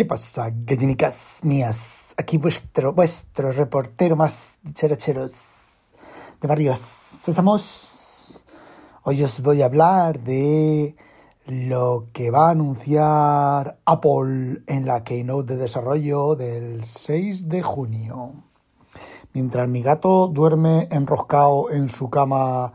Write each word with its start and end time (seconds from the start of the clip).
¿Qué 0.00 0.06
pasa, 0.06 0.48
gallinicas 0.50 1.40
mías? 1.42 2.14
Aquí 2.16 2.38
vuestro, 2.38 2.94
vuestro 2.94 3.52
reportero 3.52 4.16
más 4.16 4.58
cheracheros 4.72 5.92
de 6.40 6.48
Barrios 6.48 6.78
Sésamos. 6.78 8.42
Hoy 9.02 9.22
os 9.22 9.42
voy 9.42 9.60
a 9.60 9.66
hablar 9.66 10.20
de 10.20 10.96
lo 11.44 12.06
que 12.14 12.30
va 12.30 12.48
a 12.48 12.52
anunciar 12.52 13.78
Apple 13.84 14.62
en 14.66 14.86
la 14.86 15.04
Keynote 15.04 15.52
de 15.52 15.60
desarrollo 15.60 16.34
del 16.34 16.82
6 16.82 17.50
de 17.50 17.62
junio. 17.62 18.32
Mientras 19.34 19.68
mi 19.68 19.82
gato 19.82 20.28
duerme 20.28 20.88
enroscado 20.90 21.70
en 21.70 21.90
su 21.90 22.08
cama 22.08 22.72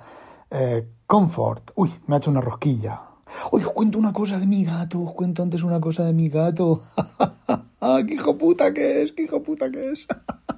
eh, 0.51 0.87
Comfort. 1.07 1.71
Uy, 1.73 1.91
me 2.05 2.13
ha 2.13 2.17
hecho 2.19 2.29
una 2.29 2.41
rosquilla. 2.41 3.04
Hoy 3.51 3.63
os 3.63 3.71
cuento 3.71 3.97
una 3.97 4.13
cosa 4.13 4.37
de 4.37 4.45
mi 4.45 4.63
gato, 4.63 5.01
os 5.01 5.13
cuento 5.13 5.41
antes 5.41 5.63
una 5.63 5.79
cosa 5.79 6.03
de 6.03 6.13
mi 6.13 6.29
gato. 6.29 6.81
¡Qué 8.07 8.13
hijo 8.13 8.37
puta 8.37 8.73
que 8.73 9.02
es! 9.02 9.11
¡Qué 9.11 9.23
hijo 9.23 9.41
puta 9.41 9.70
que 9.71 9.91
es! 9.91 10.07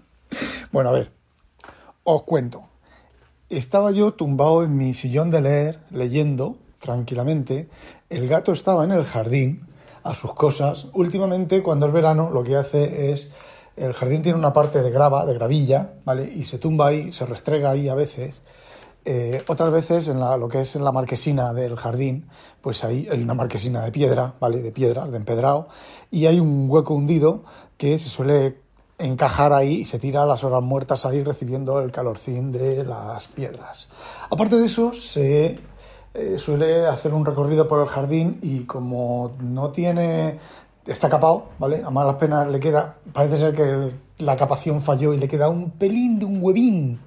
bueno, 0.72 0.90
a 0.90 0.94
ver, 0.94 1.12
os 2.04 2.24
cuento. 2.24 2.64
Estaba 3.50 3.92
yo 3.92 4.14
tumbado 4.14 4.64
en 4.64 4.76
mi 4.76 4.94
sillón 4.94 5.30
de 5.30 5.42
leer, 5.42 5.80
leyendo 5.92 6.58
tranquilamente. 6.80 7.70
El 8.10 8.28
gato 8.28 8.52
estaba 8.52 8.84
en 8.84 8.92
el 8.92 9.06
jardín, 9.06 9.66
a 10.04 10.14
sus 10.14 10.34
cosas. 10.34 10.88
Últimamente, 10.94 11.64
cuando 11.64 11.88
es 11.88 11.94
verano, 11.94 12.30
lo 12.30 12.44
que 12.44 12.56
hace 12.56 13.12
es. 13.12 13.32
El 13.76 13.94
jardín 13.94 14.24
tiene 14.24 14.40
una 14.40 14.54
parte 14.54 14.82
de 14.82 14.90
grava, 14.90 15.26
de 15.26 15.34
gravilla, 15.36 15.94
¿vale? 16.04 16.32
Y 16.34 16.46
se 16.46 16.58
tumba 16.58 16.88
ahí, 16.88 17.14
se 17.14 17.26
restrega 17.26 17.70
ahí 17.70 17.90
a 17.90 17.96
veces 17.96 18.42
eh, 19.10 19.42
otras 19.48 19.72
veces 19.72 20.10
en 20.10 20.20
lo 20.20 20.50
que 20.50 20.60
es 20.60 20.76
en 20.76 20.84
la 20.84 20.92
marquesina 20.92 21.54
del 21.54 21.78
jardín, 21.78 22.28
pues 22.60 22.84
ahí 22.84 23.08
hay 23.10 23.24
una 23.24 23.34
marquesina 23.34 23.82
de 23.86 23.90
piedra, 23.90 24.34
¿vale? 24.42 24.62
De 24.62 24.74
piedra, 24.74 25.08
de 25.08 25.16
empedrado, 25.16 25.70
y 26.12 26.26
hay 26.26 26.42
un 26.42 26.70
hueco 26.70 26.94
hundido 26.94 27.44
que 27.78 27.98
se 28.00 28.10
suele 28.10 28.58
encajar 28.98 29.54
ahí 29.54 29.76
y 29.76 29.86
se 29.86 29.98
tira 29.98 30.26
las 30.26 30.44
horas 30.44 30.62
muertas 30.62 31.06
ahí 31.06 31.24
recibiendo 31.24 31.80
el 31.80 31.90
calorcín 31.90 32.52
de 32.52 32.84
las 32.84 33.30
piedras. 33.30 33.88
Aparte 34.30 34.58
de 34.58 34.66
eso, 34.66 34.92
se 34.92 35.58
eh, 36.14 36.36
suele 36.38 36.86
hacer 36.86 37.14
un 37.14 37.26
recorrido 37.26 37.66
por 37.66 37.80
el 37.80 37.88
jardín 37.88 38.40
y 38.42 38.66
como 38.66 39.38
no 39.40 39.70
tiene 39.70 40.38
está 40.86 41.08
capado, 41.08 41.46
¿vale? 41.60 41.82
A 41.82 41.90
malas 41.92 42.16
penas 42.16 42.52
le 42.52 42.60
queda, 42.60 42.98
parece 43.14 43.38
ser 43.38 43.56
que 43.56 43.92
la 44.18 44.36
capación 44.36 44.82
falló 44.82 45.14
y 45.14 45.18
le 45.18 45.30
queda 45.30 45.48
un 45.48 45.72
pelín 45.72 46.20
de 46.20 46.26
un 46.26 46.44
huevín 46.44 47.00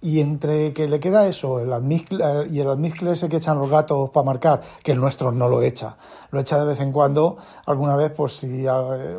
y 0.00 0.20
entre 0.20 0.72
que 0.72 0.86
le 0.86 1.00
queda 1.00 1.26
eso 1.26 1.58
el 1.58 1.72
almizcle, 1.72 2.46
y 2.50 2.60
el 2.60 2.68
almizcle 2.68 3.12
ese 3.12 3.28
que 3.28 3.38
echan 3.38 3.58
los 3.58 3.68
gatos 3.68 4.10
para 4.10 4.24
marcar, 4.24 4.60
que 4.82 4.92
el 4.92 5.00
nuestro 5.00 5.32
no 5.32 5.48
lo 5.48 5.62
echa, 5.62 5.96
lo 6.30 6.38
echa 6.38 6.58
de 6.58 6.64
vez 6.64 6.80
en 6.80 6.92
cuando, 6.92 7.36
alguna 7.66 7.96
vez, 7.96 8.12
pues 8.12 8.36
si, 8.36 8.64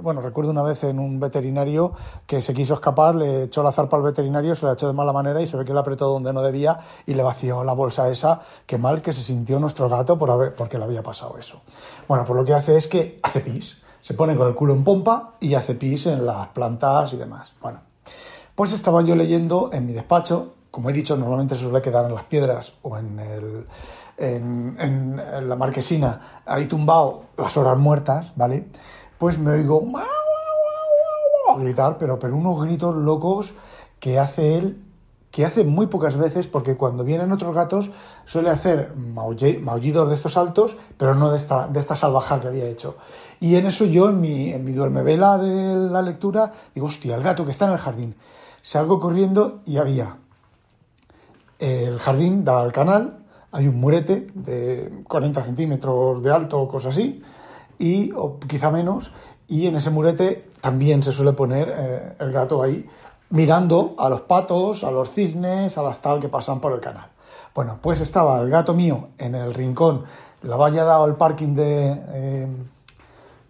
bueno, 0.01 0.21
recuerdo 0.21 0.51
una 0.51 0.63
vez 0.63 0.83
en 0.85 0.99
un 0.99 1.19
veterinario 1.19 1.91
que 2.25 2.41
se 2.41 2.53
quiso 2.53 2.75
escapar, 2.75 3.15
le 3.15 3.43
echó 3.43 3.61
la 3.61 3.73
zarpa 3.73 3.97
al 3.97 4.03
veterinario, 4.03 4.55
se 4.55 4.65
la 4.65 4.73
echó 4.73 4.87
de 4.87 4.93
mala 4.93 5.11
manera 5.11 5.41
y 5.41 5.47
se 5.47 5.57
ve 5.57 5.65
que 5.65 5.73
le 5.73 5.79
apretó 5.79 6.07
donde 6.07 6.31
no 6.31 6.41
debía 6.41 6.79
y 7.05 7.13
le 7.13 7.23
vació 7.23 7.63
la 7.63 7.73
bolsa 7.73 8.09
esa, 8.09 8.39
que 8.65 8.77
mal 8.77 9.01
que 9.01 9.11
se 9.11 9.21
sintió 9.21 9.59
nuestro 9.59 9.89
gato 9.89 10.17
por 10.17 10.31
haber, 10.31 10.55
porque 10.55 10.77
le 10.77 10.85
había 10.85 11.03
pasado 11.03 11.37
eso. 11.37 11.59
Bueno, 12.07 12.23
pues 12.25 12.37
lo 12.37 12.45
que 12.45 12.53
hace 12.53 12.77
es 12.77 12.87
que 12.87 13.19
hace 13.21 13.41
pis, 13.41 13.81
se 14.01 14.13
pone 14.13 14.37
con 14.37 14.47
el 14.47 14.55
culo 14.55 14.73
en 14.73 14.85
pompa 14.85 15.33
y 15.41 15.55
hace 15.55 15.75
pis 15.75 16.05
en 16.05 16.25
las 16.25 16.47
plantas 16.47 17.11
y 17.13 17.17
demás. 17.17 17.51
Bueno, 17.61 17.81
pues 18.55 18.71
estaba 18.71 19.01
yo 19.01 19.15
leyendo 19.15 19.71
en 19.73 19.85
mi 19.85 19.93
despacho, 19.93 20.53
como 20.71 20.89
he 20.89 20.93
dicho, 20.93 21.17
normalmente 21.17 21.55
se 21.55 21.63
suele 21.63 21.81
quedar 21.81 22.05
en 22.05 22.13
las 22.13 22.23
piedras 22.23 22.73
o 22.83 22.97
en, 22.97 23.19
el, 23.19 23.65
en, 24.17 25.49
la 25.49 25.55
marquesina, 25.55 26.41
ahí 26.45 26.67
tumbado 26.67 27.23
las 27.37 27.57
horas 27.57 27.77
muertas, 27.77 28.33
¿vale? 28.35 28.67
Pues 29.17 29.37
me 29.37 29.51
oigo 29.51 29.83
gritar, 31.57 31.97
pero, 31.97 32.19
pero 32.19 32.35
unos 32.35 32.61
gritos 32.61 32.95
locos 32.95 33.53
que 33.99 34.19
hace 34.19 34.57
él, 34.57 34.83
que 35.31 35.45
hace 35.45 35.63
muy 35.63 35.87
pocas 35.87 36.17
veces, 36.17 36.47
porque 36.47 36.77
cuando 36.77 37.03
vienen 37.03 37.31
otros 37.31 37.53
gatos 37.55 37.91
suele 38.25 38.49
hacer 38.49 38.95
maullidos 38.95 40.09
de 40.09 40.15
estos 40.15 40.37
altos, 40.37 40.77
pero 40.97 41.15
no 41.15 41.31
de 41.31 41.37
esta, 41.37 41.67
de 41.67 41.79
esta 41.79 41.95
salvajada 41.95 42.41
que 42.41 42.47
había 42.47 42.67
hecho. 42.67 42.97
Y 43.39 43.55
en 43.55 43.65
eso 43.65 43.85
yo, 43.85 44.09
en 44.09 44.21
mi, 44.21 44.51
en 44.51 44.63
mi 44.63 44.71
duermevela 44.71 45.37
de 45.37 45.75
la 45.89 46.01
lectura, 46.01 46.51
digo, 46.73 46.87
hostia, 46.87 47.15
el 47.15 47.23
gato 47.23 47.45
que 47.45 47.51
está 47.51 47.65
en 47.65 47.71
el 47.71 47.77
jardín. 47.77 48.15
Salgo 48.61 48.99
corriendo 48.99 49.61
y 49.65 49.77
había 49.77 50.17
el 51.59 51.99
jardín 51.99 52.43
da 52.43 52.61
al 52.61 52.71
canal, 52.71 53.19
hay 53.51 53.67
un 53.67 53.79
murete 53.79 54.27
de 54.33 55.03
40 55.07 55.43
centímetros 55.43 56.23
de 56.23 56.31
alto 56.31 56.59
o 56.59 56.67
cosas 56.67 56.93
así, 56.93 57.21
y, 57.77 58.11
o 58.13 58.39
quizá 58.39 58.71
menos, 58.71 59.11
y 59.47 59.67
en 59.67 59.75
ese 59.75 59.89
murete 59.89 60.49
también 60.61 61.03
se 61.03 61.11
suele 61.11 61.33
poner 61.33 61.73
eh, 61.75 62.13
el 62.19 62.31
gato 62.31 62.61
ahí 62.61 62.85
mirando 63.29 63.95
a 63.97 64.09
los 64.09 64.21
patos, 64.21 64.83
a 64.83 64.91
los 64.91 65.11
cisnes, 65.11 65.77
a 65.77 65.83
las 65.83 66.01
tal 66.01 66.19
que 66.19 66.29
pasan 66.29 66.59
por 66.59 66.73
el 66.73 66.79
canal. 66.79 67.07
Bueno, 67.53 67.79
pues 67.81 68.01
estaba 68.01 68.39
el 68.39 68.49
gato 68.49 68.73
mío 68.73 69.09
en 69.17 69.35
el 69.35 69.53
rincón, 69.53 70.03
la 70.43 70.55
valla 70.55 70.83
dado 70.83 71.03
al 71.03 71.15
parking 71.17 71.55
de... 71.55 72.03
Eh, 72.09 72.47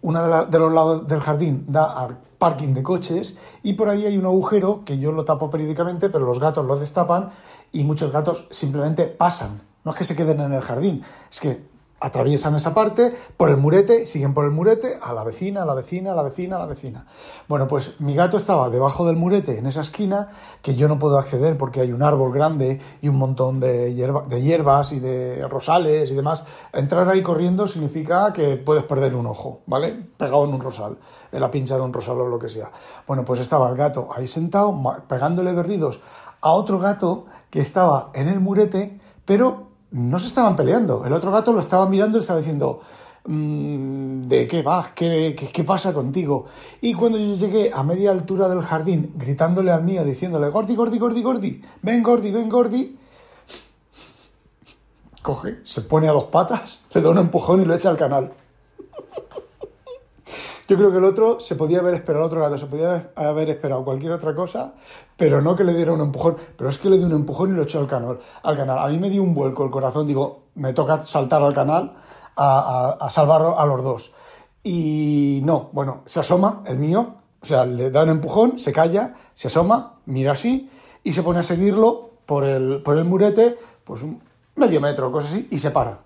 una 0.02 0.46
de, 0.46 0.58
los 0.58 0.72
lados 0.72 1.06
del 1.06 1.20
jardín 1.20 1.66
da 1.68 1.84
al 1.84 2.16
parking 2.38 2.72
de 2.72 2.82
coches 2.82 3.34
y 3.62 3.74
por 3.74 3.88
ahí 3.90 4.06
hay 4.06 4.16
un 4.16 4.24
agujero 4.24 4.82
que 4.84 4.98
yo 4.98 5.12
lo 5.12 5.24
tapo 5.26 5.50
periódicamente, 5.50 6.08
pero 6.08 6.24
los 6.24 6.40
gatos 6.40 6.64
lo 6.64 6.78
destapan 6.78 7.30
y 7.72 7.84
muchos 7.84 8.12
gatos 8.12 8.46
simplemente 8.50 9.06
pasan. 9.06 9.62
No 9.84 9.92
es 9.92 9.98
que 9.98 10.04
se 10.04 10.16
queden 10.16 10.40
en 10.40 10.52
el 10.52 10.60
jardín, 10.60 11.02
es 11.30 11.40
que 11.40 11.70
atraviesan 12.00 12.54
esa 12.56 12.72
parte 12.72 13.12
por 13.36 13.50
el 13.50 13.58
murete, 13.58 14.06
siguen 14.06 14.32
por 14.32 14.46
el 14.46 14.50
murete 14.50 14.98
a 15.00 15.12
la 15.12 15.22
vecina, 15.22 15.62
a 15.62 15.66
la 15.66 15.74
vecina, 15.74 16.12
a 16.12 16.14
la 16.14 16.22
vecina, 16.22 16.56
a 16.56 16.58
la 16.58 16.66
vecina. 16.66 17.06
Bueno, 17.46 17.68
pues 17.68 18.00
mi 18.00 18.14
gato 18.14 18.38
estaba 18.38 18.70
debajo 18.70 19.06
del 19.06 19.16
murete, 19.16 19.58
en 19.58 19.66
esa 19.66 19.82
esquina, 19.82 20.28
que 20.62 20.74
yo 20.74 20.88
no 20.88 20.98
puedo 20.98 21.18
acceder 21.18 21.58
porque 21.58 21.80
hay 21.80 21.92
un 21.92 22.02
árbol 22.02 22.32
grande 22.32 22.80
y 23.02 23.08
un 23.08 23.16
montón 23.16 23.60
de, 23.60 23.94
de 23.94 24.42
hierbas 24.42 24.92
y 24.92 25.00
de 25.00 25.46
rosales 25.48 26.10
y 26.10 26.14
demás. 26.14 26.42
Entrar 26.72 27.06
ahí 27.08 27.22
corriendo 27.22 27.66
significa 27.66 28.32
que 28.32 28.56
puedes 28.56 28.84
perder 28.84 29.14
un 29.14 29.26
ojo, 29.26 29.60
¿vale? 29.66 29.92
Pegado 30.16 30.44
en 30.44 30.54
un 30.54 30.60
rosal, 30.60 30.96
en 31.30 31.40
la 31.40 31.50
pincha 31.50 31.76
de 31.76 31.82
un 31.82 31.92
rosal 31.92 32.18
o 32.20 32.26
lo 32.26 32.38
que 32.38 32.48
sea. 32.48 32.70
Bueno, 33.06 33.24
pues 33.26 33.40
estaba 33.40 33.68
el 33.68 33.76
gato 33.76 34.08
ahí 34.14 34.26
sentado, 34.26 34.74
pegándole 35.06 35.52
berridos 35.52 36.00
a 36.40 36.52
otro 36.52 36.78
gato 36.78 37.26
que 37.50 37.60
estaba 37.60 38.10
en 38.14 38.28
el 38.28 38.40
murete, 38.40 39.00
pero 39.24 39.68
no 39.90 40.18
se 40.18 40.28
estaban 40.28 40.56
peleando. 40.56 41.04
El 41.04 41.12
otro 41.12 41.30
gato 41.30 41.52
lo 41.52 41.60
estaba 41.60 41.86
mirando 41.86 42.16
y 42.16 42.20
le 42.20 42.22
estaba 42.22 42.38
diciendo, 42.38 42.80
mm, 43.26 44.28
¿de 44.28 44.46
qué 44.46 44.62
vas? 44.62 44.90
¿Qué, 44.90 45.34
¿Qué, 45.52 45.64
pasa 45.64 45.92
contigo? 45.92 46.46
Y 46.80 46.94
cuando 46.94 47.18
yo 47.18 47.36
llegué 47.36 47.70
a 47.74 47.82
media 47.82 48.12
altura 48.12 48.48
del 48.48 48.62
jardín, 48.62 49.12
gritándole 49.16 49.70
al 49.72 49.82
mío, 49.82 50.04
diciéndole, 50.04 50.48
Gordi, 50.48 50.76
Gordi, 50.76 50.98
Gordi, 50.98 51.22
Gordi, 51.22 51.62
ven 51.82 52.02
Gordi, 52.02 52.30
ven 52.30 52.48
Gordi, 52.48 52.96
coge, 55.22 55.58
se 55.64 55.82
pone 55.82 56.08
a 56.08 56.12
dos 56.12 56.24
patas, 56.24 56.80
le 56.94 57.00
da 57.00 57.10
un 57.10 57.18
empujón 57.18 57.60
y 57.60 57.64
lo 57.64 57.74
echa 57.74 57.90
al 57.90 57.96
canal. 57.96 58.32
Yo 60.70 60.76
creo 60.76 60.92
que 60.92 60.98
el 60.98 61.04
otro 61.04 61.40
se 61.40 61.56
podía 61.56 61.80
haber 61.80 61.94
esperado, 61.94 62.24
otro 62.24 62.40
gato 62.40 62.56
se 62.56 62.66
podía 62.66 63.10
haber 63.16 63.50
esperado 63.50 63.84
cualquier 63.84 64.12
otra 64.12 64.36
cosa, 64.36 64.74
pero 65.16 65.42
no 65.42 65.56
que 65.56 65.64
le 65.64 65.74
diera 65.74 65.92
un 65.92 66.00
empujón. 66.00 66.36
Pero 66.56 66.70
es 66.70 66.78
que 66.78 66.88
le 66.88 66.96
dio 66.96 67.06
un 67.06 67.12
empujón 67.12 67.50
y 67.50 67.54
lo 67.54 67.64
echó 67.64 67.80
al 67.80 67.88
canal. 67.88 68.20
Al 68.44 68.56
canal. 68.56 68.78
A 68.78 68.86
mí 68.86 68.96
me 68.96 69.10
dio 69.10 69.20
un 69.20 69.34
vuelco 69.34 69.64
el 69.64 69.70
corazón, 69.72 70.06
digo, 70.06 70.44
me 70.54 70.72
toca 70.72 71.02
saltar 71.02 71.42
al 71.42 71.52
canal 71.54 71.96
a, 72.36 72.98
a, 73.00 73.10
salvar 73.10 73.42
a 73.58 73.66
los 73.66 73.82
dos. 73.82 74.14
Y 74.62 75.40
no, 75.42 75.70
bueno, 75.72 76.02
se 76.06 76.20
asoma, 76.20 76.62
el 76.64 76.78
mío, 76.78 77.16
o 77.42 77.44
sea, 77.44 77.66
le 77.66 77.90
da 77.90 78.04
un 78.04 78.10
empujón, 78.10 78.60
se 78.60 78.72
calla, 78.72 79.16
se 79.34 79.48
asoma, 79.48 79.94
mira 80.06 80.30
así 80.30 80.70
y 81.02 81.12
se 81.12 81.24
pone 81.24 81.40
a 81.40 81.42
seguirlo 81.42 82.10
por 82.26 82.44
el, 82.44 82.80
por 82.84 82.96
el 82.96 83.06
murete, 83.06 83.58
pues 83.82 84.04
un 84.04 84.22
medio 84.54 84.80
metro, 84.80 85.10
cosas 85.10 85.32
así, 85.32 85.48
y 85.50 85.58
se 85.58 85.72
para. 85.72 85.98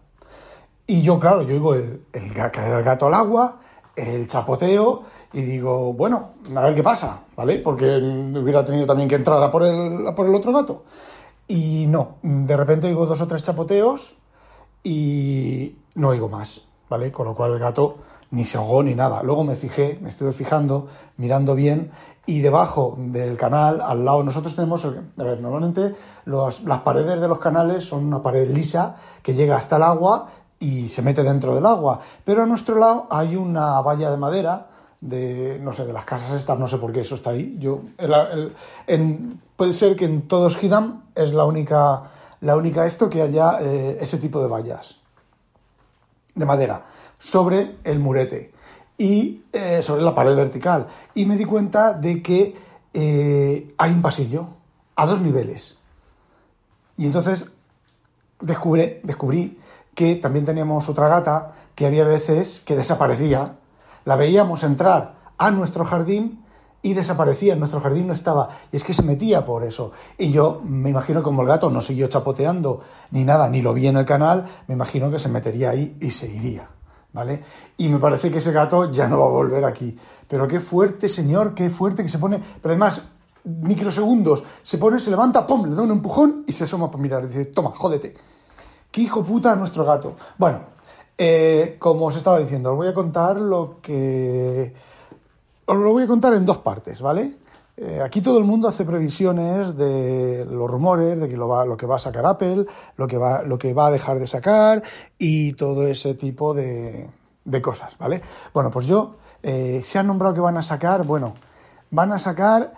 Y 0.87 1.03
yo, 1.03 1.19
claro, 1.19 1.43
yo 1.43 1.53
digo 1.53 1.75
el, 1.75 2.07
el, 2.15 2.33
caer 2.33 2.73
el 2.73 2.83
gato 2.83 3.09
al 3.09 3.15
agua, 3.15 3.61
el 3.97 4.27
chapoteo 4.27 5.03
y 5.32 5.43
digo, 5.43 5.92
bueno, 5.92 6.30
a 6.54 6.60
ver 6.60 6.74
qué 6.74 6.83
pasa, 6.83 7.21
¿vale? 7.36 7.59
Porque 7.59 7.97
hubiera 7.97 8.65
tenido 8.65 8.86
también 8.86 9.09
que 9.09 9.16
entrar 9.16 9.42
a 9.42 9.51
por 9.51 9.63
el, 9.65 10.15
por 10.15 10.27
el 10.27 10.34
otro 10.34 10.53
gato. 10.53 10.84
Y 11.47 11.86
no, 11.86 12.16
de 12.22 12.57
repente 12.57 12.86
oigo 12.86 13.07
dos 13.07 13.21
o 13.21 13.27
tres 13.27 13.42
chapoteos 13.42 14.16
y 14.83 15.77
no 15.95 16.09
oigo 16.09 16.28
más, 16.28 16.63
¿vale? 16.89 17.13
Con 17.13 17.27
lo 17.27 17.34
cual 17.34 17.53
el 17.53 17.59
gato 17.59 17.98
ni 18.30 18.45
se 18.45 18.57
ahogó 18.57 18.83
ni 18.83 18.95
nada. 18.95 19.22
Luego 19.22 19.45
me 19.45 19.54
fijé, 19.54 19.98
me 20.03 20.09
estuve 20.09 20.33
fijando, 20.33 20.89
mirando 21.16 21.54
bien 21.54 21.92
y 22.27 22.41
debajo 22.41 22.97
del 22.98 23.36
canal, 23.36 23.80
al 23.83 24.04
lado, 24.04 24.22
nosotros 24.22 24.57
tenemos, 24.57 24.84
a 24.84 25.22
ver, 25.22 25.41
normalmente 25.41 25.95
las 26.27 26.80
paredes 26.80 27.21
de 27.21 27.28
los 27.28 27.39
canales 27.39 27.84
son 27.84 28.07
una 28.07 28.22
pared 28.22 28.51
lisa 28.51 28.97
que 29.22 29.34
llega 29.34 29.57
hasta 29.57 29.77
el 29.77 29.83
agua 29.83 30.28
y 30.65 30.89
se 30.89 31.03
mete 31.03 31.22
dentro 31.22 31.55
del 31.55 31.66
agua. 31.66 32.01
Pero 32.25 32.43
a 32.43 32.47
nuestro 32.47 32.77
lado 32.77 33.07
hay 33.11 33.37
una 33.37 33.83
valla 33.83 34.11
de 34.11 34.16
madera 34.16 34.69
de, 35.01 35.59
no 35.61 35.75
sé, 35.75 35.84
de 35.84 35.93
las 35.93 36.07
casas 36.07 36.33
estas, 36.33 36.59
no 36.59 36.66
sé 36.66 36.78
por 36.78 36.91
qué 36.91 37.03
eso 37.03 37.16
está 37.16 37.31
ahí. 37.31 37.57
Yo, 37.59 37.83
puede 39.57 39.72
ser 39.75 39.95
que 39.95 40.07
en 40.07 40.27
todos 40.27 40.63
Hidam 40.63 41.03
es 41.15 41.34
la 41.34 41.45
única, 41.45 42.05
la 42.41 42.57
única 42.57 42.87
esto 42.87 43.11
que 43.11 43.21
haya 43.21 43.59
eh, 43.61 43.99
ese 44.01 44.16
tipo 44.16 44.41
de 44.41 44.49
vallas 44.49 44.97
de 46.34 46.47
madera 46.47 46.87
sobre 47.19 47.77
el 47.84 47.99
murete. 47.99 48.53
y 48.97 49.43
eh, 49.53 49.83
sobre 49.83 50.03
la 50.03 50.15
pared 50.15 50.34
vertical. 50.34 50.87
Y 51.15 51.27
me 51.27 51.37
di 51.37 51.45
cuenta 51.45 51.93
de 51.93 52.22
que 52.22 52.55
eh, 52.95 53.75
hay 53.77 53.91
un 53.91 54.01
pasillo 54.01 54.47
a 54.97 55.05
dos 55.05 55.21
niveles. 55.21 55.77
Y 56.97 57.05
entonces 57.05 57.45
descubrí, 58.41 59.01
descubrí 59.03 59.59
que 59.95 60.17
también 60.17 60.45
teníamos 60.45 60.89
otra 60.89 61.09
gata 61.09 61.53
que 61.75 61.87
había 61.87 62.05
veces 62.05 62.61
que 62.61 62.77
desaparecía. 62.77 63.57
La 64.05 64.17
veíamos 64.17 64.63
entrar 64.63 65.15
a 65.39 65.51
nuestro 65.51 65.85
jardín 65.85 66.45
y 66.83 66.93
desaparecía, 66.93 67.55
en 67.55 67.61
nuestro 67.61 67.81
jardín 67.81 68.07
no 68.07 68.13
estaba, 68.13 68.51
y 68.71 68.77
es 68.77 68.85
que 68.85 68.93
se 68.93 69.03
metía 69.03 69.45
por 69.47 69.65
eso. 69.65 69.93
Y 70.19 70.31
yo 70.31 70.61
me 70.65 70.91
imagino 70.91 71.23
como 71.23 71.41
el 71.41 71.49
gato 71.49 71.71
no 71.71 71.81
siguió 71.81 72.09
chapoteando 72.09 72.81
ni 73.11 73.25
nada, 73.25 73.49
ni 73.49 73.63
lo 73.63 73.73
vi 73.73 73.87
en 73.87 73.97
el 73.97 74.05
canal, 74.05 74.45
me 74.69 74.75
imagino 74.75 75.11
que 75.11 75.19
se 75.19 75.31
metería 75.31 75.71
ahí 75.71 75.97
y 75.99 76.11
se 76.11 76.29
iría, 76.29 76.69
¿vale? 77.15 77.43
Y 77.79 77.89
me 77.89 77.99
parece 77.99 78.31
que 78.31 78.39
ese 78.39 78.53
gato 78.53 78.91
ya 78.91 79.09
no 79.09 79.19
va 79.19 79.27
a 79.27 79.31
volver 79.31 79.65
aquí. 79.65 79.97
Pero 80.29 80.47
qué 80.47 80.61
fuerte, 80.61 81.09
señor, 81.09 81.55
qué 81.55 81.71
fuerte 81.71 82.03
que 82.03 82.11
se 82.11 82.19
pone, 82.19 82.39
pero 82.61 82.73
además 82.75 83.01
microsegundos, 83.45 84.45
se 84.63 84.77
pone, 84.77 84.99
se 84.99 85.11
levanta, 85.11 85.47
pum, 85.47 85.67
le 85.67 85.75
da 85.75 85.83
un 85.83 85.91
empujón 85.91 86.45
y 86.47 86.53
se 86.53 86.65
asoma 86.65 86.91
para 86.91 87.03
mirar 87.03 87.27
dice, 87.27 87.47
toma, 87.47 87.73
jódete. 87.75 88.15
Qué 88.95 89.01
hijo 89.01 89.25
puta 89.25 89.57
nuestro 89.57 89.85
gato. 89.85 90.15
Bueno, 90.39 90.61
eh, 91.19 91.75
como 91.81 92.07
os 92.07 92.15
estaba 92.15 92.39
diciendo, 92.39 92.71
os 92.71 92.77
voy 92.77 92.87
a 92.87 92.95
contar 92.95 93.41
lo 93.41 93.81
que 93.83 94.73
os 95.67 95.77
lo 95.77 95.91
voy 95.91 96.05
a 96.05 96.07
contar 96.07 96.33
en 96.35 96.47
dos 96.47 96.59
partes, 96.59 97.01
¿vale? 97.01 97.33
Eh, 97.77 98.01
aquí 98.01 98.21
todo 98.21 98.39
el 98.39 98.45
mundo 98.45 98.69
hace 98.69 98.85
previsiones 98.85 99.77
de 99.77 100.47
los 100.49 100.71
rumores, 100.71 101.19
de 101.19 101.29
que 101.29 101.37
lo, 101.37 101.49
va, 101.49 101.77
que 101.77 101.87
va 101.87 101.97
a 101.97 101.99
sacar 101.99 102.25
Apple, 102.25 102.67
lo 102.97 103.09
que, 103.09 103.19
va, 103.19 103.43
lo 103.43 103.59
que 103.59 103.75
va 103.75 103.87
a 103.87 103.91
dejar 103.91 104.21
de 104.21 104.29
sacar 104.29 104.85
y 105.19 105.55
todo 105.55 105.89
ese 105.89 106.15
tipo 106.15 106.55
de, 106.55 107.11
de 107.45 107.61
cosas, 107.61 107.99
¿vale? 107.99 108.23
Bueno, 108.53 108.71
pues 108.71 108.87
yo, 108.87 109.17
eh, 109.43 109.81
se 109.83 109.99
ha 109.99 110.05
nombrado 110.05 110.37
que 110.37 110.41
van 110.41 110.57
a 110.57 110.63
sacar, 110.63 111.03
bueno, 111.03 111.35
van 111.91 112.13
a 112.13 112.21
sacar 112.21 112.75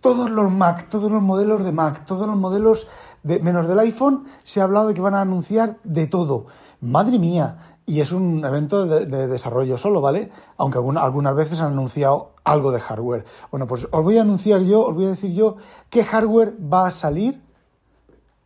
todos 0.00 0.30
los 0.30 0.50
Mac, 0.50 0.88
todos 0.88 1.10
los 1.10 1.22
modelos 1.22 1.64
de 1.64 1.72
Mac, 1.72 2.04
todos 2.06 2.26
los 2.26 2.36
modelos 2.36 2.86
de, 3.22 3.40
menos 3.40 3.68
del 3.68 3.78
iPhone, 3.78 4.24
se 4.44 4.60
ha 4.60 4.64
hablado 4.64 4.88
de 4.88 4.94
que 4.94 5.00
van 5.00 5.14
a 5.14 5.20
anunciar 5.20 5.78
de 5.84 6.06
todo. 6.06 6.46
Madre 6.80 7.18
mía, 7.18 7.78
y 7.88 8.02
es 8.02 8.12
un 8.12 8.44
evento 8.44 8.84
de, 8.84 9.26
desarrollo 9.26 9.78
solo, 9.78 10.02
¿vale? 10.02 10.30
Aunque 10.58 10.78
algunas 10.78 11.34
veces 11.34 11.62
han 11.62 11.72
anunciado 11.72 12.32
algo 12.44 12.70
de 12.70 12.80
hardware. 12.80 13.24
Bueno, 13.50 13.66
pues 13.66 13.88
os 13.90 14.04
voy 14.04 14.18
a 14.18 14.22
anunciar 14.22 14.60
yo, 14.60 14.86
os 14.86 14.94
voy 14.94 15.06
a 15.06 15.10
decir 15.10 15.32
yo 15.32 15.56
qué 15.88 16.04
hardware 16.04 16.54
va 16.60 16.86
a 16.86 16.90
salir 16.90 17.40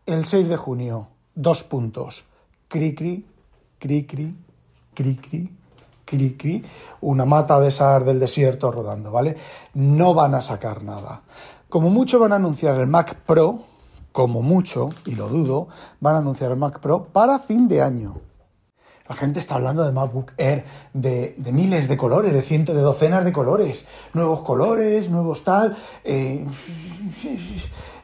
el 0.07 0.25
6 0.25 0.49
de 0.49 0.57
junio. 0.57 1.09
Dos 1.35 1.65
puntos. 1.65 2.25
Cri 2.69 2.95
cri, 2.95 3.27
cri 3.81 4.07
cri, 4.07 4.33
cri 4.95 5.17
cri, 5.17 5.53
cri 6.05 6.37
cri. 6.37 6.65
Una 7.01 7.25
mata 7.25 7.59
de 7.59 7.69
esas 7.69 8.07
del 8.07 8.21
desierto 8.21 8.71
rodando, 8.71 9.11
¿vale? 9.11 9.37
No 9.75 10.15
van 10.15 10.37
a 10.37 10.43
sacar 10.43 10.85
nada. 10.85 11.23
Como 11.69 11.91
mucho 11.91 12.21
van 12.21 12.33
a 12.33 12.37
anunciar 12.37 12.79
el 12.79 12.87
Mac 12.87 13.17
Pro, 13.27 13.59
como 14.13 14.43
mucho, 14.43 14.91
y 15.07 15.15
lo 15.15 15.29
dudo, 15.29 15.69
van 16.01 16.15
a 16.17 16.19
anunciar 16.19 16.53
el 16.53 16.59
Mac 16.59 16.81
Pro 16.81 17.05
para 17.13 17.39
fin 17.39 17.69
de 17.69 17.83
año. 17.83 18.21
La 19.09 19.17
gente 19.17 19.41
está 19.41 19.57
hablando 19.57 19.85
de 19.85 19.93
MacBook 19.93 20.33
Air 20.39 20.65
de, 20.95 21.35
miles 21.53 21.89
de 21.89 21.97
colores, 21.97 22.33
de 22.33 22.43
cientos, 22.43 22.75
de 22.75 22.81
docenas 22.81 23.25
de 23.25 23.33
colores, 23.33 23.85
nuevos 24.15 24.41
colores, 24.43 25.11
nuevos 25.11 25.43
tal. 25.43 25.77
Eh, 26.05 26.47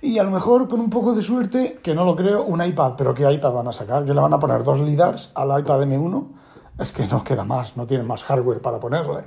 y 0.03 0.19
a 0.19 0.25
lo 0.25 0.31
mejor 0.31 0.69
con 0.69 0.81
un 0.81 0.91
poco 0.91 1.15
de 1.15 1.23
suerte, 1.23 1.79
que 1.83 1.95
no 1.95 2.05
lo 2.05 2.17
creo, 2.17 2.45
un 2.45 2.63
iPad. 2.63 2.95
Pero 2.97 3.15
¿qué 3.15 3.31
iPad 3.31 3.53
van 3.53 3.69
a 3.69 3.73
sacar? 3.73 4.05
¿Que 4.05 4.13
le 4.13 4.21
van 4.21 4.33
a 4.33 4.39
poner 4.39 4.65
dos 4.65 4.81
LIDARs 4.81 5.31
al 5.35 5.59
iPad 5.59 5.83
M1? 5.83 6.29
Es 6.79 6.93
que 6.93 7.07
no 7.07 7.23
queda 7.25 7.45
más, 7.45 7.77
no 7.77 7.87
tienen 7.87 8.07
más 8.07 8.25
hardware 8.25 8.61
para 8.61 8.81
ponerle. 8.81 9.25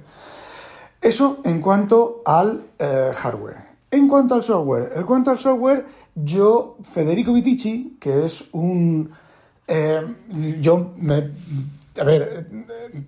Eso 1.02 1.40
en 1.46 1.62
cuanto 1.62 2.22
al 2.26 2.64
eh, 2.78 3.12
hardware. 3.14 3.72
En 3.90 4.08
cuanto 4.08 4.36
al 4.36 4.44
software, 4.44 4.94
en 4.96 5.04
cuanto 5.04 5.32
al 5.32 5.40
software, 5.40 5.86
yo, 6.16 6.78
Federico 6.84 7.34
Vitici, 7.34 7.98
que 8.00 8.26
es 8.26 8.46
un 8.52 9.12
eh, 9.74 10.02
yo 10.60 10.92
me, 10.98 11.32
a 11.98 12.04
ver, 12.04 12.46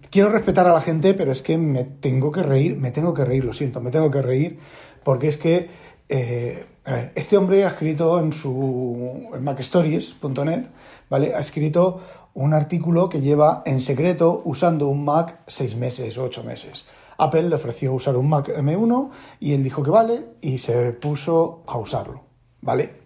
quiero 0.09 0.29
respetar 0.29 0.65
a 0.65 0.73
la 0.73 0.79
gente, 0.79 1.13
pero 1.13 1.33
es 1.33 1.41
que 1.41 1.57
me 1.57 1.83
tengo 1.83 2.31
que 2.31 2.41
reír, 2.41 2.77
me 2.77 2.91
tengo 2.91 3.13
que 3.13 3.25
reír, 3.25 3.43
lo 3.43 3.51
siento, 3.51 3.81
me 3.81 3.91
tengo 3.91 4.09
que 4.09 4.21
reír, 4.21 4.59
porque 5.03 5.27
es 5.27 5.37
que, 5.37 5.69
eh, 6.07 6.65
a 6.85 6.93
ver, 6.93 7.11
este 7.15 7.35
hombre 7.35 7.65
ha 7.65 7.67
escrito 7.67 8.17
en 8.17 8.31
su 8.31 9.29
en 9.33 9.43
macstories.net, 9.43 10.67
¿vale? 11.09 11.35
Ha 11.35 11.39
escrito 11.39 12.01
un 12.33 12.53
artículo 12.53 13.09
que 13.09 13.19
lleva 13.19 13.61
en 13.65 13.81
secreto 13.81 14.41
usando 14.45 14.87
un 14.87 15.03
Mac 15.03 15.41
seis 15.47 15.75
meses 15.75 16.17
o 16.17 16.23
ocho 16.23 16.43
meses. 16.43 16.85
Apple 17.17 17.43
le 17.43 17.55
ofreció 17.55 17.93
usar 17.93 18.15
un 18.15 18.29
Mac 18.29 18.47
M1 18.47 19.09
y 19.39 19.53
él 19.53 19.63
dijo 19.63 19.83
que 19.83 19.91
vale 19.91 20.25
y 20.41 20.59
se 20.59 20.93
puso 20.93 21.63
a 21.67 21.77
usarlo, 21.77 22.21
¿vale? 22.63 23.03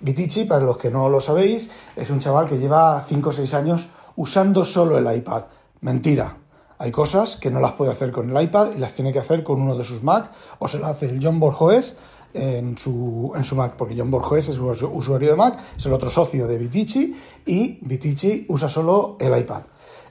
Vitici, 0.00 0.44
para 0.44 0.64
los 0.64 0.76
que 0.76 0.90
no 0.90 1.08
lo 1.08 1.20
sabéis, 1.20 1.68
es 1.94 2.10
un 2.10 2.20
chaval 2.20 2.46
que 2.46 2.58
lleva 2.58 3.00
5 3.00 3.28
o 3.28 3.32
6 3.32 3.54
años 3.54 3.88
usando 4.16 4.64
solo 4.64 4.98
el 4.98 5.16
iPad. 5.16 5.44
Mentira. 5.80 6.36
Hay 6.78 6.90
cosas 6.90 7.36
que 7.36 7.50
no 7.50 7.60
las 7.60 7.72
puede 7.72 7.92
hacer 7.92 8.12
con 8.12 8.28
el 8.28 8.42
iPad 8.42 8.72
y 8.76 8.78
las 8.78 8.92
tiene 8.92 9.12
que 9.12 9.18
hacer 9.18 9.42
con 9.42 9.62
uno 9.62 9.74
de 9.76 9.84
sus 9.84 10.02
Mac 10.02 10.30
o 10.58 10.68
se 10.68 10.78
las 10.78 10.90
hace 10.90 11.06
el 11.06 11.20
John 11.22 11.40
Borjoes 11.40 11.96
en 12.34 12.76
su, 12.76 13.32
en 13.34 13.44
su 13.44 13.56
Mac, 13.56 13.74
porque 13.78 13.94
John 13.96 14.10
Borjoes 14.10 14.48
es 14.48 14.58
usuario 14.58 15.30
de 15.30 15.36
Mac, 15.36 15.58
es 15.74 15.86
el 15.86 15.94
otro 15.94 16.10
socio 16.10 16.46
de 16.46 16.58
Vitici 16.58 17.16
y 17.46 17.78
Vitici 17.80 18.44
usa 18.50 18.68
solo 18.68 19.16
el 19.18 19.38
iPad. 19.38 19.62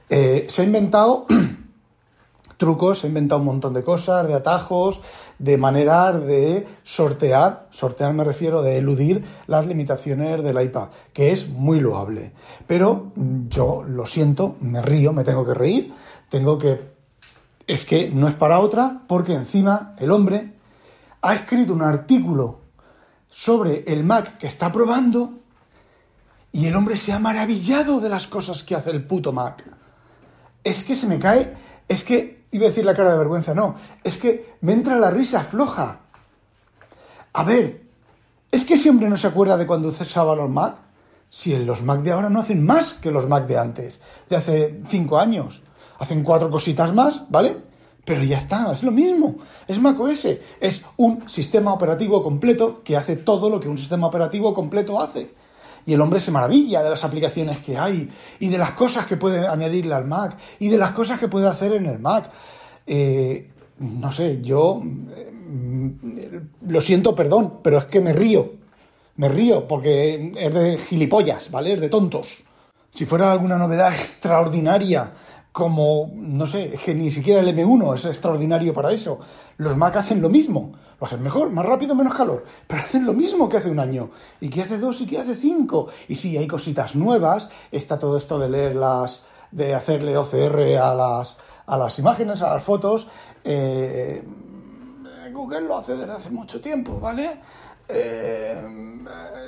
Eh, 0.08 0.46
se 0.48 0.62
ha 0.62 0.64
inventado 0.64 1.26
trucos, 2.56 3.04
he 3.04 3.08
inventado 3.08 3.40
un 3.40 3.46
montón 3.46 3.74
de 3.74 3.82
cosas, 3.82 4.26
de 4.26 4.34
atajos, 4.34 5.00
de 5.38 5.56
maneras 5.58 6.24
de 6.24 6.66
sortear, 6.82 7.66
sortear 7.70 8.12
me 8.14 8.24
refiero 8.24 8.62
de 8.62 8.78
eludir 8.78 9.24
las 9.46 9.66
limitaciones 9.66 10.42
del 10.42 10.60
iPad, 10.60 10.88
que 11.12 11.32
es 11.32 11.48
muy 11.48 11.80
loable. 11.80 12.32
Pero 12.66 13.12
yo 13.48 13.84
lo 13.86 14.06
siento, 14.06 14.56
me 14.60 14.82
río, 14.82 15.12
me 15.12 15.24
tengo 15.24 15.44
que 15.44 15.54
reír, 15.54 15.92
tengo 16.28 16.58
que... 16.58 16.96
Es 17.66 17.84
que 17.84 18.10
no 18.10 18.28
es 18.28 18.34
para 18.34 18.60
otra, 18.60 19.02
porque 19.08 19.34
encima 19.34 19.94
el 19.98 20.12
hombre 20.12 20.52
ha 21.22 21.34
escrito 21.34 21.72
un 21.72 21.82
artículo 21.82 22.60
sobre 23.28 23.82
el 23.86 24.04
Mac 24.04 24.38
que 24.38 24.46
está 24.46 24.70
probando 24.70 25.32
y 26.52 26.66
el 26.66 26.76
hombre 26.76 26.96
se 26.96 27.12
ha 27.12 27.18
maravillado 27.18 28.00
de 28.00 28.08
las 28.08 28.28
cosas 28.28 28.62
que 28.62 28.74
hace 28.74 28.90
el 28.90 29.04
puto 29.04 29.32
Mac. 29.32 29.64
Es 30.66 30.82
que 30.82 30.96
se 30.96 31.06
me 31.06 31.20
cae, 31.20 31.54
es 31.86 32.02
que 32.02 32.42
iba 32.50 32.64
a 32.64 32.70
decir 32.70 32.84
la 32.84 32.92
cara 32.92 33.12
de 33.12 33.18
vergüenza, 33.18 33.54
no, 33.54 33.76
es 34.02 34.16
que 34.16 34.56
me 34.62 34.72
entra 34.72 34.98
la 34.98 35.12
risa 35.12 35.44
floja. 35.44 36.00
A 37.32 37.44
ver, 37.44 37.82
¿es 38.50 38.64
que 38.64 38.76
siempre 38.76 39.08
no 39.08 39.16
se 39.16 39.28
acuerda 39.28 39.56
de 39.56 39.64
cuando 39.64 39.86
usaba 39.86 40.34
los 40.34 40.50
Mac? 40.50 40.78
Si 41.30 41.56
los 41.56 41.82
Mac 41.82 42.02
de 42.02 42.10
ahora 42.10 42.30
no 42.30 42.40
hacen 42.40 42.66
más 42.66 42.94
que 42.94 43.12
los 43.12 43.28
Mac 43.28 43.46
de 43.46 43.58
antes, 43.58 44.00
de 44.28 44.34
hace 44.34 44.80
cinco 44.88 45.20
años. 45.20 45.62
Hacen 46.00 46.24
cuatro 46.24 46.50
cositas 46.50 46.92
más, 46.92 47.22
¿vale? 47.30 47.58
Pero 48.04 48.24
ya 48.24 48.38
está, 48.38 48.72
es 48.72 48.82
lo 48.82 48.90
mismo. 48.90 49.36
Es 49.68 49.80
Mac 49.80 50.00
OS. 50.00 50.26
Es 50.58 50.84
un 50.96 51.30
sistema 51.30 51.72
operativo 51.72 52.24
completo 52.24 52.82
que 52.82 52.96
hace 52.96 53.14
todo 53.14 53.48
lo 53.48 53.60
que 53.60 53.68
un 53.68 53.78
sistema 53.78 54.08
operativo 54.08 54.52
completo 54.52 55.00
hace 55.00 55.32
y 55.86 55.94
el 55.94 56.00
hombre 56.00 56.20
se 56.20 56.32
maravilla 56.32 56.82
de 56.82 56.90
las 56.90 57.04
aplicaciones 57.04 57.60
que 57.60 57.78
hay 57.78 58.10
y 58.40 58.48
de 58.48 58.58
las 58.58 58.72
cosas 58.72 59.06
que 59.06 59.16
puede 59.16 59.46
añadirle 59.46 59.94
al 59.94 60.04
Mac 60.04 60.36
y 60.58 60.68
de 60.68 60.76
las 60.76 60.92
cosas 60.92 61.18
que 61.18 61.28
puede 61.28 61.48
hacer 61.48 61.72
en 61.72 61.86
el 61.86 62.00
Mac. 62.00 62.30
Eh, 62.86 63.50
no 63.78 64.10
sé, 64.10 64.40
yo 64.42 64.82
mm, 64.82 65.90
lo 66.68 66.80
siento, 66.80 67.14
perdón, 67.14 67.60
pero 67.62 67.78
es 67.78 67.84
que 67.84 68.00
me 68.00 68.12
río. 68.12 68.54
Me 69.16 69.28
río 69.28 69.66
porque 69.66 70.32
es 70.36 70.54
de 70.54 70.76
gilipollas, 70.76 71.50
¿vale? 71.50 71.74
Es 71.74 71.80
de 71.80 71.88
tontos. 71.88 72.44
Si 72.90 73.06
fuera 73.06 73.30
alguna 73.30 73.56
novedad 73.56 73.94
extraordinaria 73.94 75.12
como, 75.56 76.10
no 76.14 76.46
sé, 76.46 76.74
es 76.74 76.82
que 76.82 76.94
ni 76.94 77.10
siquiera 77.10 77.40
el 77.40 77.48
M1 77.48 77.94
es 77.94 78.04
extraordinario 78.04 78.74
para 78.74 78.92
eso. 78.92 79.18
Los 79.56 79.74
Mac 79.74 79.96
hacen 79.96 80.20
lo 80.20 80.28
mismo. 80.28 80.72
Lo 81.00 81.06
hacen 81.06 81.22
mejor, 81.22 81.48
más 81.48 81.64
rápido, 81.64 81.94
menos 81.94 82.12
calor. 82.12 82.44
Pero 82.66 82.82
hacen 82.82 83.06
lo 83.06 83.14
mismo 83.14 83.48
que 83.48 83.56
hace 83.56 83.70
un 83.70 83.78
año. 83.78 84.10
Y 84.38 84.50
que 84.50 84.60
hace 84.60 84.76
dos 84.76 85.00
y 85.00 85.06
que 85.06 85.18
hace 85.18 85.34
cinco. 85.34 85.86
Y 86.08 86.16
sí, 86.16 86.36
hay 86.36 86.46
cositas 86.46 86.94
nuevas. 86.94 87.48
Está 87.72 87.98
todo 87.98 88.18
esto 88.18 88.38
de 88.38 88.50
leer 88.50 88.76
las. 88.76 89.24
de 89.50 89.74
hacerle 89.74 90.18
OCR 90.18 90.76
a 90.76 90.94
las, 90.94 91.38
a 91.64 91.78
las 91.78 91.98
imágenes, 91.98 92.42
a 92.42 92.52
las 92.52 92.62
fotos. 92.62 93.08
Eh, 93.42 94.22
Google 95.32 95.62
lo 95.62 95.78
hace 95.78 95.96
desde 95.96 96.12
hace 96.12 96.28
mucho 96.28 96.60
tiempo, 96.60 97.00
¿vale? 97.00 97.40
Eh, 97.88 98.62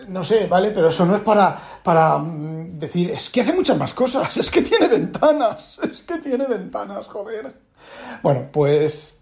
no 0.09 0.23
sé, 0.23 0.47
¿vale? 0.47 0.71
Pero 0.71 0.89
eso 0.89 1.05
no 1.05 1.17
es 1.17 1.23
para, 1.23 1.57
para 1.83 2.19
mm, 2.19 2.79
decir, 2.79 3.11
es 3.11 3.31
que 3.31 3.41
hace 3.41 3.53
muchas 3.53 3.77
más 3.77 3.95
cosas, 3.95 4.37
es 4.37 4.51
que 4.51 4.63
tiene 4.63 4.89
ventanas, 4.89 5.79
es 5.91 6.03
que 6.03 6.19
tiene 6.19 6.47
ventanas, 6.47 7.07
joder. 7.09 7.55
Bueno, 8.23 8.49
pues 8.53 9.19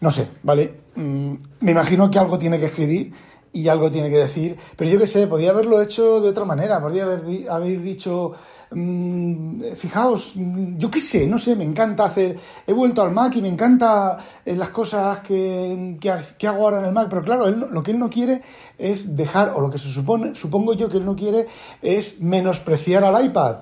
no 0.00 0.10
sé, 0.10 0.28
¿vale? 0.42 0.80
Mm, 0.94 1.34
me 1.60 1.70
imagino 1.72 2.10
que 2.10 2.18
algo 2.18 2.38
tiene 2.38 2.58
que 2.58 2.66
escribir 2.66 3.12
y 3.52 3.68
algo 3.68 3.90
tiene 3.90 4.10
que 4.10 4.18
decir. 4.18 4.56
Pero 4.76 4.90
yo 4.90 4.98
qué 4.98 5.06
sé, 5.06 5.26
podía 5.26 5.50
haberlo 5.50 5.80
hecho 5.80 6.20
de 6.20 6.28
otra 6.28 6.44
manera, 6.44 6.80
podría 6.80 7.04
haber, 7.04 7.48
haber 7.50 7.80
dicho, 7.80 8.32
mm, 8.70 9.72
fijaos, 9.74 10.32
yo 10.34 10.90
qué 10.90 11.00
sé, 11.00 11.26
no 11.26 11.38
sé, 11.38 11.56
me 11.56 11.64
encanta 11.64 12.04
hacer, 12.04 12.38
he 12.66 12.72
vuelto 12.72 13.02
al 13.02 13.12
Mac 13.12 13.34
y 13.36 13.42
me 13.42 13.48
encanta 13.48 14.18
eh, 14.44 14.54
las 14.54 14.70
cosas 14.70 15.20
que, 15.20 15.96
que, 16.00 16.46
hago 16.46 16.64
ahora 16.64 16.80
en 16.80 16.86
el 16.86 16.92
Mac, 16.92 17.08
pero 17.10 17.22
claro, 17.22 17.50
lo 17.50 17.82
que 17.82 17.90
él 17.90 17.98
no 17.98 18.08
quiere 18.08 18.42
es 18.78 19.16
dejar, 19.16 19.52
o 19.54 19.60
lo 19.60 19.70
que 19.70 19.78
se 19.78 19.88
supone, 19.88 20.34
supongo 20.34 20.74
yo 20.74 20.88
que 20.88 20.98
él 20.98 21.04
no 21.04 21.16
quiere 21.16 21.46
es 21.82 22.20
menospreciar 22.20 23.04
al 23.04 23.24
iPad. 23.24 23.56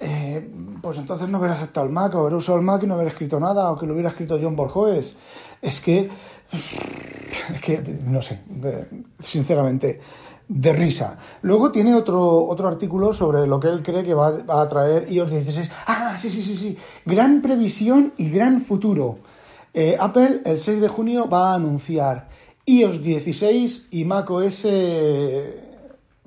Eh, 0.00 0.48
pues 0.80 0.98
entonces 0.98 1.28
no 1.28 1.38
hubiera 1.38 1.54
aceptado 1.54 1.86
el 1.86 1.92
Mac, 1.92 2.14
o 2.14 2.20
hubiera 2.20 2.36
usado 2.36 2.58
el 2.58 2.64
Mac 2.64 2.82
y 2.82 2.86
no 2.86 2.94
hubiera 2.94 3.10
escrito 3.10 3.40
nada, 3.40 3.70
o 3.72 3.78
que 3.78 3.86
lo 3.86 3.92
hubiera 3.94 4.10
escrito 4.10 4.38
John 4.40 4.56
Borjoes. 4.56 5.16
Es 5.60 5.80
que 5.80 6.08
es 7.52 7.60
que, 7.60 7.82
no 8.06 8.22
sé, 8.22 8.40
sinceramente, 9.20 10.00
de 10.48 10.72
risa. 10.72 11.18
Luego 11.42 11.70
tiene 11.70 11.94
otro, 11.94 12.44
otro 12.46 12.68
artículo 12.68 13.12
sobre 13.12 13.46
lo 13.46 13.60
que 13.60 13.68
él 13.68 13.82
cree 13.82 14.02
que 14.02 14.14
va, 14.14 14.28
a 14.48 14.68
traer 14.68 15.10
iOS 15.10 15.30
16. 15.30 15.70
Ah, 15.86 16.16
sí, 16.18 16.30
sí, 16.30 16.42
sí, 16.42 16.56
sí. 16.56 16.76
Gran 17.04 17.42
previsión 17.42 18.14
y 18.16 18.30
gran 18.30 18.62
futuro. 18.62 19.18
Eh, 19.74 19.96
Apple 19.98 20.42
el 20.44 20.58
6 20.58 20.80
de 20.80 20.88
junio 20.88 21.28
va 21.28 21.52
a 21.52 21.54
anunciar 21.54 22.28
iOS 22.64 23.02
16 23.02 23.88
y 23.90 24.04
macOS 24.04 24.66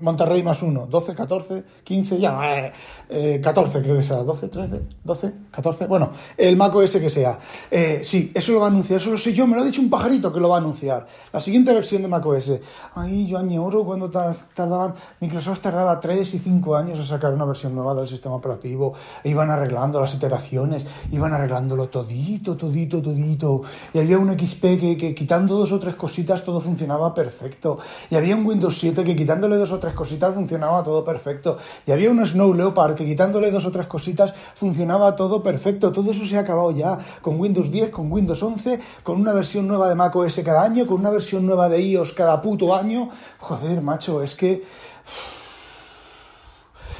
Monterrey 0.01 0.43
más 0.43 0.61
uno, 0.61 0.87
12, 0.89 1.15
14, 1.15 1.63
15, 1.83 2.19
ya, 2.19 2.71
eh, 3.09 3.39
14 3.41 3.77
eh, 3.77 3.81
creo 3.81 3.97
que 3.97 4.03
sea, 4.03 4.17
12, 4.17 4.47
13, 4.47 4.81
12, 5.03 5.33
14, 5.51 5.87
bueno, 5.87 6.11
el 6.37 6.57
Mac 6.57 6.73
OS 6.75 6.93
que 6.93 7.09
sea. 7.09 7.37
Eh, 7.69 8.01
sí, 8.03 8.31
eso 8.33 8.53
lo 8.53 8.59
va 8.59 8.65
a 8.67 8.69
anunciar, 8.69 8.99
eso 8.99 9.11
lo 9.11 9.17
sé 9.17 9.33
yo, 9.33 9.47
me 9.47 9.55
lo 9.55 9.61
ha 9.61 9.65
dicho 9.65 9.81
un 9.81 9.89
pajarito 9.89 10.31
que 10.31 10.39
lo 10.39 10.49
va 10.49 10.55
a 10.55 10.59
anunciar. 10.59 11.05
La 11.31 11.39
siguiente 11.39 11.73
versión 11.73 12.01
de 12.01 12.07
Mac 12.07 12.25
OS. 12.25 12.51
Ay, 12.95 13.27
yo 13.27 13.37
añoro 13.37 13.83
cuando 13.83 14.09
tardaban, 14.09 14.95
Microsoft 15.19 15.61
tardaba 15.61 15.99
3 15.99 16.33
y 16.33 16.39
5 16.39 16.75
años 16.75 16.99
a 16.99 17.05
sacar 17.05 17.33
una 17.33 17.45
versión 17.45 17.75
nueva 17.75 17.93
del 17.95 18.07
sistema 18.07 18.35
operativo, 18.35 18.93
e 19.23 19.29
iban 19.29 19.49
arreglando 19.49 19.99
las 19.99 20.13
iteraciones, 20.13 20.85
iban 21.11 21.33
arreglándolo 21.33 21.89
todito, 21.89 22.55
todito, 22.55 23.01
todito, 23.01 23.61
y 23.93 23.99
había 23.99 24.17
un 24.17 24.37
XP 24.37 24.61
que, 24.79 24.97
que 24.97 25.15
quitando 25.15 25.57
dos 25.57 25.71
o 25.71 25.79
tres 25.79 25.95
cositas 25.95 26.43
todo 26.43 26.59
funcionaba 26.59 27.13
perfecto, 27.13 27.79
y 28.09 28.15
había 28.15 28.35
un 28.35 28.45
Windows 28.45 28.77
7 28.77 29.03
que 29.03 29.15
quitándole 29.15 29.55
dos 29.57 29.71
o 29.71 29.79
tres 29.79 29.90
cositas 29.93 30.33
funcionaba 30.33 30.83
todo 30.83 31.03
perfecto. 31.03 31.57
Y 31.85 31.91
había 31.91 32.09
un 32.11 32.25
Snow 32.25 32.53
Leopard 32.53 32.95
que 32.95 33.05
quitándole 33.05 33.51
dos 33.51 33.65
o 33.65 33.71
tres 33.71 33.87
cositas 33.87 34.33
funcionaba 34.55 35.15
todo 35.15 35.41
perfecto. 35.41 35.91
Todo 35.91 36.11
eso 36.11 36.25
se 36.25 36.37
ha 36.37 36.41
acabado 36.41 36.71
ya 36.71 36.97
con 37.21 37.39
Windows 37.39 37.71
10, 37.71 37.89
con 37.89 38.11
Windows 38.11 38.41
11, 38.41 38.79
con 39.03 39.19
una 39.19 39.33
versión 39.33 39.67
nueva 39.67 39.89
de 39.89 39.95
Mac 39.95 40.15
OS 40.15 40.41
cada 40.43 40.63
año, 40.63 40.85
con 40.85 40.99
una 40.99 41.09
versión 41.09 41.45
nueva 41.45 41.69
de 41.69 41.81
iOS 41.81 42.13
cada 42.13 42.41
puto 42.41 42.75
año. 42.75 43.09
Joder, 43.39 43.81
macho, 43.81 44.21
es 44.21 44.35
que... 44.35 44.63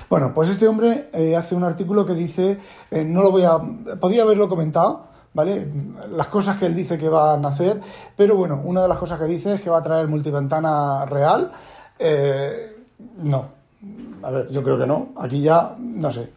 Bueno, 0.09 0.33
pues 0.33 0.49
este 0.49 0.67
hombre 0.67 1.09
eh, 1.13 1.37
hace 1.37 1.55
un 1.55 1.63
artículo 1.63 2.05
que 2.05 2.13
dice, 2.13 2.59
eh, 2.89 3.05
no 3.05 3.21
lo 3.23 3.31
voy 3.31 3.43
a... 3.43 3.59
Podía 3.97 4.23
haberlo 4.23 4.49
comentado, 4.49 5.05
¿vale? 5.33 5.71
Las 6.09 6.27
cosas 6.27 6.57
que 6.57 6.65
él 6.65 6.75
dice 6.75 6.97
que 6.97 7.07
van 7.07 7.45
a 7.45 7.47
hacer, 7.47 7.79
pero 8.17 8.35
bueno, 8.35 8.61
una 8.63 8.81
de 8.81 8.87
las 8.87 8.97
cosas 8.97 9.19
que 9.19 9.25
dice 9.25 9.53
es 9.53 9.61
que 9.61 9.69
va 9.69 9.77
a 9.77 9.81
traer 9.81 10.07
multiventana 10.07 11.05
real. 11.05 11.51
Eh, 11.97 12.70
no. 13.17 13.45
A 14.23 14.31
ver, 14.31 14.49
yo 14.49 14.63
creo 14.63 14.77
que 14.77 14.85
no. 14.85 15.09
Aquí 15.17 15.41
ya, 15.41 15.75
no 15.79 16.11
sé. 16.11 16.31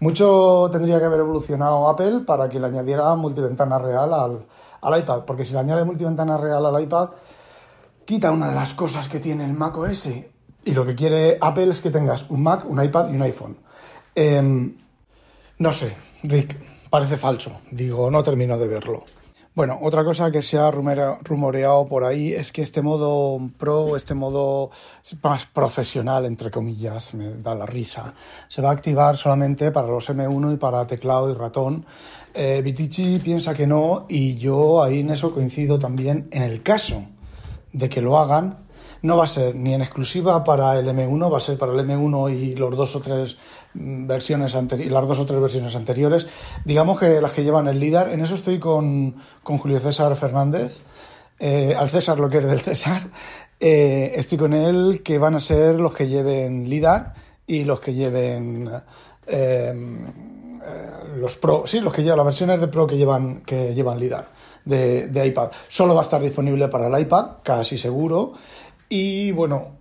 Mucho 0.00 0.68
tendría 0.70 0.98
que 0.98 1.06
haber 1.06 1.20
evolucionado 1.20 1.88
Apple 1.88 2.20
para 2.26 2.48
que 2.48 2.60
le 2.60 2.66
añadiera 2.66 3.14
multiventana 3.14 3.78
real 3.78 4.12
al, 4.12 4.46
al 4.80 5.00
iPad, 5.00 5.24
porque 5.24 5.44
si 5.44 5.52
le 5.52 5.60
añade 5.60 5.84
multiventana 5.84 6.36
real 6.36 6.66
al 6.66 6.82
iPad, 6.82 7.08
quita 8.04 8.30
una 8.30 8.48
de 8.48 8.54
las 8.54 8.74
cosas 8.74 9.08
que 9.08 9.20
tiene 9.20 9.44
el 9.44 9.54
Mac 9.54 9.76
OS. 9.76 10.08
Y 10.64 10.72
lo 10.72 10.84
que 10.84 10.94
quiere 10.94 11.38
Apple 11.40 11.70
es 11.70 11.80
que 11.80 11.90
tengas 11.90 12.28
un 12.30 12.42
Mac, 12.42 12.64
un 12.68 12.82
iPad 12.82 13.10
y 13.10 13.16
un 13.16 13.22
iPhone. 13.22 13.56
Em, 14.14 14.76
no 15.58 15.72
sé, 15.72 15.96
Rick, 16.22 16.56
parece 16.90 17.16
falso. 17.16 17.60
Digo, 17.70 18.10
no 18.10 18.22
termino 18.22 18.58
de 18.58 18.68
verlo. 18.68 19.04
Bueno, 19.56 19.78
otra 19.80 20.04
cosa 20.04 20.30
que 20.30 20.42
se 20.42 20.58
ha 20.58 20.70
rumoreado 20.70 21.86
por 21.86 22.04
ahí 22.04 22.34
es 22.34 22.52
que 22.52 22.60
este 22.60 22.82
modo 22.82 23.40
pro, 23.56 23.96
este 23.96 24.12
modo 24.12 24.70
más 25.22 25.46
profesional, 25.46 26.26
entre 26.26 26.50
comillas, 26.50 27.14
me 27.14 27.32
da 27.36 27.54
la 27.54 27.64
risa, 27.64 28.12
se 28.48 28.60
va 28.60 28.68
a 28.68 28.72
activar 28.72 29.16
solamente 29.16 29.70
para 29.70 29.88
los 29.88 30.10
M1 30.10 30.52
y 30.52 30.56
para 30.58 30.86
teclado 30.86 31.30
y 31.30 31.32
ratón. 31.32 31.86
Eh, 32.34 32.60
Vitici 32.62 33.18
piensa 33.18 33.54
que 33.54 33.66
no 33.66 34.04
y 34.10 34.36
yo 34.36 34.82
ahí 34.82 35.00
en 35.00 35.08
eso 35.08 35.32
coincido 35.32 35.78
también. 35.78 36.28
En 36.32 36.42
el 36.42 36.62
caso 36.62 37.04
de 37.72 37.88
que 37.88 38.02
lo 38.02 38.18
hagan, 38.18 38.65
no 39.02 39.16
va 39.16 39.24
a 39.24 39.28
ser 39.28 39.54
ni 39.54 39.74
en 39.74 39.82
exclusiva 39.82 40.42
para 40.44 40.78
el 40.78 40.86
M1, 40.86 41.32
va 41.32 41.38
a 41.38 41.40
ser 41.40 41.58
para 41.58 41.72
el 41.72 41.78
M1 41.80 42.32
y 42.32 42.54
los 42.54 42.76
dos 42.76 42.96
o 42.96 43.00
tres 43.00 43.36
versiones 43.74 44.54
las 44.54 45.08
dos 45.08 45.18
o 45.18 45.26
tres 45.26 45.40
versiones 45.40 45.76
anteriores. 45.76 46.26
Digamos 46.64 46.98
que 46.98 47.20
las 47.20 47.32
que 47.32 47.44
llevan 47.44 47.68
el 47.68 47.78
LIDAR, 47.78 48.10
en 48.10 48.20
eso 48.20 48.34
estoy 48.34 48.58
con, 48.58 49.16
Julio 49.42 49.80
César 49.80 50.14
Fernández. 50.16 50.80
Eh, 51.38 51.74
al 51.78 51.88
César 51.88 52.18
lo 52.18 52.30
que 52.30 52.40
del 52.40 52.60
César. 52.60 53.08
Eh, 53.58 54.12
estoy 54.16 54.38
con 54.38 54.52
él 54.52 55.02
que 55.02 55.18
van 55.18 55.34
a 55.34 55.40
ser 55.40 55.76
los 55.76 55.94
que 55.94 56.08
lleven 56.08 56.68
LIDAR 56.68 57.14
y 57.46 57.64
los 57.64 57.80
que 57.80 57.94
lleven 57.94 58.70
eh, 59.26 59.74
los 61.16 61.36
Pro, 61.36 61.62
sí, 61.66 61.80
los 61.80 61.92
que 61.92 62.02
llevan 62.02 62.18
las 62.18 62.26
versiones 62.26 62.60
de 62.60 62.68
Pro 62.68 62.86
que 62.86 62.96
llevan, 62.96 63.42
que 63.42 63.74
llevan 63.74 63.98
LIDAR 63.98 64.28
de, 64.64 65.08
de 65.08 65.26
iPad. 65.26 65.50
Solo 65.68 65.94
va 65.94 66.02
a 66.02 66.04
estar 66.04 66.20
disponible 66.20 66.68
para 66.68 66.88
el 66.88 67.00
iPad, 67.00 67.38
casi 67.42 67.78
seguro. 67.78 68.34
Y 68.88 69.32
bueno, 69.32 69.76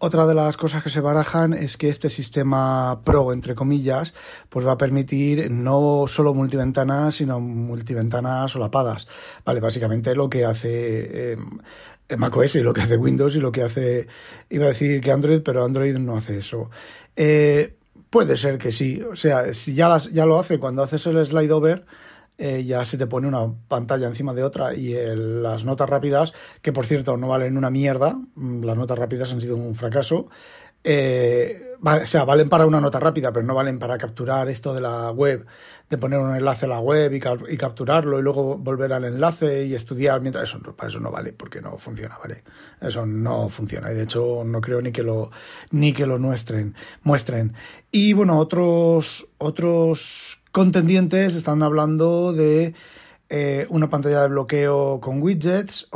otra 0.00 0.26
de 0.26 0.34
las 0.34 0.56
cosas 0.56 0.82
que 0.82 0.90
se 0.90 1.00
barajan 1.00 1.52
es 1.52 1.76
que 1.76 1.88
este 1.88 2.08
sistema 2.08 3.00
Pro, 3.04 3.32
entre 3.32 3.54
comillas, 3.54 4.14
pues 4.48 4.66
va 4.66 4.72
a 4.72 4.78
permitir 4.78 5.50
no 5.50 6.04
solo 6.06 6.34
multiventanas, 6.34 7.16
sino 7.16 7.40
multiventanas 7.40 8.52
solapadas. 8.52 9.08
Vale, 9.44 9.60
básicamente 9.60 10.14
lo 10.14 10.30
que 10.30 10.44
hace 10.44 11.32
eh, 11.32 11.36
macOS 12.16 12.56
y 12.56 12.60
lo 12.60 12.72
que 12.72 12.82
hace 12.82 12.96
Windows 12.96 13.36
y 13.36 13.40
lo 13.40 13.50
que 13.52 13.62
hace, 13.62 14.06
iba 14.50 14.66
a 14.66 14.68
decir 14.68 15.00
que 15.00 15.10
Android, 15.10 15.42
pero 15.42 15.64
Android 15.64 15.96
no 15.98 16.16
hace 16.16 16.38
eso. 16.38 16.70
Eh, 17.16 17.74
puede 18.10 18.36
ser 18.36 18.58
que 18.58 18.72
sí, 18.72 19.02
o 19.02 19.16
sea, 19.16 19.52
si 19.52 19.74
ya, 19.74 19.88
las, 19.88 20.12
ya 20.12 20.26
lo 20.26 20.38
hace 20.38 20.58
cuando 20.58 20.82
haces 20.82 21.06
el 21.06 21.24
slide 21.24 21.52
over, 21.52 21.84
eh, 22.38 22.64
ya 22.64 22.84
se 22.84 22.96
te 22.96 23.06
pone 23.06 23.26
una 23.26 23.52
pantalla 23.68 24.06
encima 24.06 24.32
de 24.32 24.44
otra 24.44 24.72
y 24.74 24.94
las 25.14 25.64
notas 25.64 25.90
rápidas, 25.90 26.32
que 26.62 26.72
por 26.72 26.86
cierto 26.86 27.16
no 27.16 27.28
valen 27.28 27.56
una 27.56 27.68
mierda, 27.68 28.16
mm, 28.36 28.62
las 28.62 28.76
notas 28.76 28.98
rápidas 28.98 29.32
han 29.32 29.40
sido 29.40 29.56
un 29.56 29.74
fracaso, 29.74 30.28
eh, 30.84 31.74
o 31.82 32.06
sea, 32.06 32.24
valen 32.24 32.48
para 32.48 32.66
una 32.66 32.80
nota 32.80 32.98
rápida, 32.98 33.32
pero 33.32 33.44
no 33.44 33.54
valen 33.54 33.78
para 33.78 33.98
capturar 33.98 34.48
esto 34.48 34.74
de 34.74 34.80
la 34.80 35.10
web, 35.10 35.46
de 35.88 35.98
poner 35.98 36.18
un 36.18 36.34
enlace 36.34 36.66
a 36.66 36.68
la 36.68 36.80
web 36.80 37.12
y, 37.12 37.56
capturarlo 37.56 38.18
y 38.18 38.22
luego 38.22 38.56
volver 38.56 38.92
al 38.92 39.04
enlace 39.04 39.64
y 39.64 39.74
estudiar 39.74 40.20
mientras 40.20 40.48
eso 40.48 40.60
para 40.76 40.88
eso 40.88 41.00
no 41.00 41.10
vale 41.10 41.32
porque 41.32 41.60
no 41.60 41.78
funciona, 41.78 42.18
¿vale? 42.18 42.42
Eso 42.80 43.06
no 43.06 43.48
funciona 43.48 43.90
y 43.92 43.94
de 43.94 44.02
hecho 44.02 44.42
no 44.44 44.60
creo 44.60 44.80
ni 44.80 44.92
que 44.92 45.02
lo 45.02 45.30
ni 45.70 45.92
que 45.92 46.06
lo 46.06 46.18
muestren, 46.18 46.74
muestren. 47.02 47.54
Y 47.90 48.12
bueno, 48.12 48.38
otros 48.38 49.28
otros 49.38 50.42
contendientes 50.58 51.36
están 51.36 51.62
hablando 51.62 52.32
de 52.32 52.74
eh, 53.28 53.68
una 53.70 53.88
pantalla 53.88 54.22
de 54.22 54.28
bloqueo 54.28 54.98
con 55.00 55.22
widgets. 55.22 55.86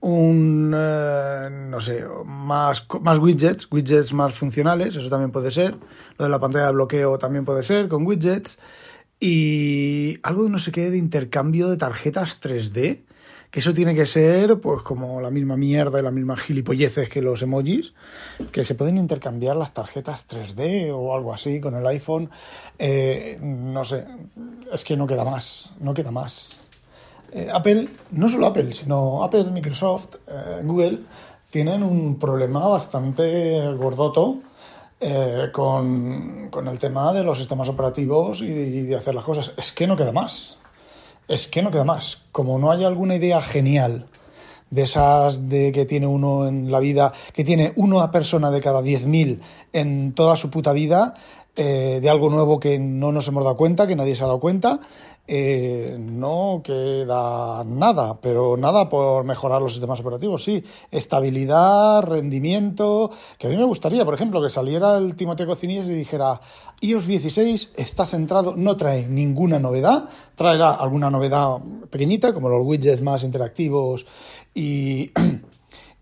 un, 0.00 0.74
eh, 0.76 1.48
no 1.70 1.80
sé, 1.80 2.04
más, 2.24 2.84
más 3.00 3.18
widgets, 3.20 3.68
widgets 3.70 4.12
más 4.12 4.34
funcionales, 4.34 4.96
eso 4.96 5.08
también 5.08 5.30
puede 5.30 5.52
ser. 5.52 5.78
Lo 6.18 6.24
de 6.24 6.28
la 6.28 6.40
pantalla 6.40 6.66
de 6.66 6.72
bloqueo 6.72 7.18
también 7.18 7.44
puede 7.44 7.62
ser 7.62 7.86
con 7.86 8.04
widgets. 8.04 8.58
Y 9.20 10.18
algo 10.24 10.42
de 10.42 10.50
no 10.50 10.58
sé 10.58 10.72
qué 10.72 10.90
de 10.90 10.98
intercambio 10.98 11.68
de 11.68 11.76
tarjetas 11.76 12.40
3D 12.40 13.04
eso 13.56 13.72
tiene 13.72 13.94
que 13.94 14.04
ser 14.04 14.60
pues 14.60 14.82
como 14.82 15.18
la 15.18 15.30
misma 15.30 15.56
mierda 15.56 15.98
y 15.98 16.02
las 16.02 16.12
mismas 16.12 16.40
gilipolleces 16.40 17.08
que 17.08 17.22
los 17.22 17.40
emojis, 17.40 17.94
que 18.52 18.64
se 18.64 18.74
pueden 18.74 18.98
intercambiar 18.98 19.56
las 19.56 19.72
tarjetas 19.72 20.28
3D 20.28 20.92
o 20.92 21.14
algo 21.14 21.32
así 21.32 21.58
con 21.58 21.74
el 21.74 21.86
iPhone. 21.86 22.28
Eh, 22.78 23.38
no 23.40 23.82
sé, 23.82 24.04
es 24.70 24.84
que 24.84 24.94
no 24.94 25.06
queda 25.06 25.24
más, 25.24 25.70
no 25.80 25.94
queda 25.94 26.10
más. 26.10 26.60
Eh, 27.32 27.48
Apple, 27.50 27.88
no 28.10 28.28
solo 28.28 28.46
Apple, 28.46 28.74
sino 28.74 29.24
Apple, 29.24 29.44
Microsoft, 29.44 30.16
eh, 30.28 30.60
Google, 30.62 30.98
tienen 31.48 31.82
un 31.82 32.18
problema 32.18 32.68
bastante 32.68 33.72
gordoto. 33.72 34.40
con, 35.52 36.48
con, 36.50 36.68
el 36.68 36.78
tema 36.78 37.12
de 37.12 37.22
los 37.22 37.36
sistemas 37.38 37.68
operativos 37.68 38.40
y 38.40 38.82
de 38.82 38.96
hacer 38.96 39.14
las 39.14 39.24
cosas. 39.24 39.52
Es 39.56 39.72
que 39.72 39.86
no 39.86 39.96
queda 39.96 40.12
más 40.12 40.58
es 41.28 41.48
que 41.48 41.62
no 41.62 41.70
queda 41.70 41.84
más. 41.84 42.22
Como 42.32 42.58
no 42.58 42.70
hay 42.70 42.84
alguna 42.84 43.16
idea 43.16 43.40
genial 43.40 44.06
de 44.70 44.82
esas 44.82 45.48
de 45.48 45.72
que 45.72 45.86
tiene 45.86 46.06
uno 46.06 46.48
en 46.48 46.70
la 46.70 46.80
vida, 46.80 47.12
que 47.32 47.44
tiene 47.44 47.72
una 47.76 48.10
persona 48.10 48.50
de 48.50 48.60
cada 48.60 48.82
10.000 48.82 49.40
en 49.72 50.12
toda 50.12 50.36
su 50.36 50.50
puta 50.50 50.72
vida, 50.72 51.14
eh, 51.54 52.00
de 52.02 52.10
algo 52.10 52.28
nuevo 52.28 52.60
que 52.60 52.78
no 52.78 53.12
nos 53.12 53.28
hemos 53.28 53.44
dado 53.44 53.56
cuenta, 53.56 53.86
que 53.86 53.96
nadie 53.96 54.16
se 54.16 54.24
ha 54.24 54.26
dado 54.26 54.40
cuenta, 54.40 54.80
eh, 55.28 55.96
no 55.98 56.60
queda 56.62 57.64
nada, 57.64 58.20
pero 58.20 58.56
nada 58.56 58.88
por 58.88 59.24
mejorar 59.24 59.60
los 59.60 59.72
sistemas 59.72 60.00
operativos, 60.00 60.44
sí. 60.44 60.62
Estabilidad, 60.90 62.02
rendimiento, 62.02 63.10
que 63.38 63.48
a 63.48 63.50
mí 63.50 63.56
me 63.56 63.64
gustaría, 63.64 64.04
por 64.04 64.14
ejemplo, 64.14 64.40
que 64.40 64.50
saliera 64.50 64.98
el 64.98 65.16
Timoteo 65.16 65.46
Cocinillas 65.46 65.86
y 65.86 65.94
dijera, 65.94 66.40
iOS 66.80 67.06
16 67.06 67.72
está 67.76 68.06
centrado, 68.06 68.54
no 68.56 68.76
trae 68.76 69.06
ninguna 69.06 69.58
novedad, 69.58 70.08
traerá 70.36 70.70
alguna 70.70 71.10
novedad 71.10 71.58
pequeñita, 71.90 72.32
como 72.32 72.48
los 72.48 72.64
widgets 72.64 73.02
más 73.02 73.24
interactivos 73.24 74.06
y... 74.54 75.10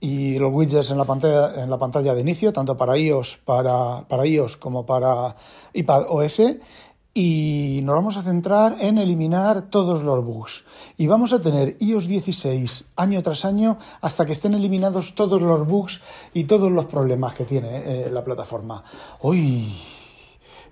y 0.00 0.38
los 0.38 0.52
widgets 0.52 0.90
en 0.90 0.98
la 0.98 1.06
pantalla 1.06 1.62
en 1.62 1.70
la 1.70 1.78
pantalla 1.78 2.14
de 2.14 2.20
inicio 2.20 2.52
tanto 2.52 2.76
para 2.76 2.98
iOS 2.98 3.38
para, 3.42 4.06
para 4.06 4.26
iOS 4.26 4.58
como 4.58 4.84
para 4.84 5.34
iPad 5.72 6.04
OS 6.10 6.42
y 7.16 7.78
nos 7.84 7.94
vamos 7.94 8.16
a 8.16 8.22
centrar 8.22 8.76
en 8.80 8.98
eliminar 8.98 9.70
todos 9.70 10.02
los 10.02 10.24
bugs. 10.24 10.64
Y 10.96 11.06
vamos 11.06 11.32
a 11.32 11.40
tener 11.40 11.76
iOS 11.78 12.08
16 12.08 12.86
año 12.96 13.22
tras 13.22 13.44
año 13.44 13.78
hasta 14.00 14.26
que 14.26 14.32
estén 14.32 14.54
eliminados 14.54 15.14
todos 15.14 15.40
los 15.40 15.66
bugs 15.66 16.02
y 16.34 16.44
todos 16.44 16.72
los 16.72 16.86
problemas 16.86 17.34
que 17.34 17.44
tiene 17.44 18.06
eh, 18.06 18.10
la 18.10 18.24
plataforma. 18.24 18.82
Uy, 19.22 19.72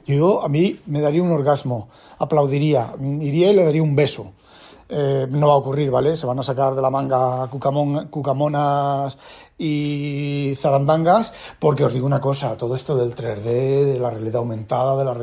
yo 0.05 0.43
a 0.43 0.49
mí 0.49 0.81
me 0.87 1.01
daría 1.01 1.23
un 1.23 1.31
orgasmo, 1.31 1.89
aplaudiría, 2.19 2.93
iría 3.01 3.53
y 3.53 3.55
le 3.55 3.65
daría 3.65 3.83
un 3.83 3.95
beso. 3.95 4.33
Eh, 4.89 5.27
no 5.31 5.47
va 5.47 5.55
a 5.55 5.57
ocurrir, 5.57 5.91
¿vale? 5.91 6.17
Se 6.17 6.27
van 6.27 6.41
a 6.41 6.43
sacar 6.43 6.75
de 6.75 6.83
la 6.83 6.91
manga 6.91 7.49
cucamonas 7.49 9.17
y 9.64 10.57
zarandangas, 10.57 11.33
porque 11.61 11.85
os 11.85 11.92
digo 11.92 12.04
una 12.04 12.21
cosa, 12.21 12.57
todo 12.57 12.75
esto 12.75 12.97
del 12.97 13.14
3D, 13.14 13.92
de 13.92 13.99
la 14.00 14.11
realidad 14.11 14.38
aumentada, 14.38 14.97
de 14.97 15.04
la 15.04 15.14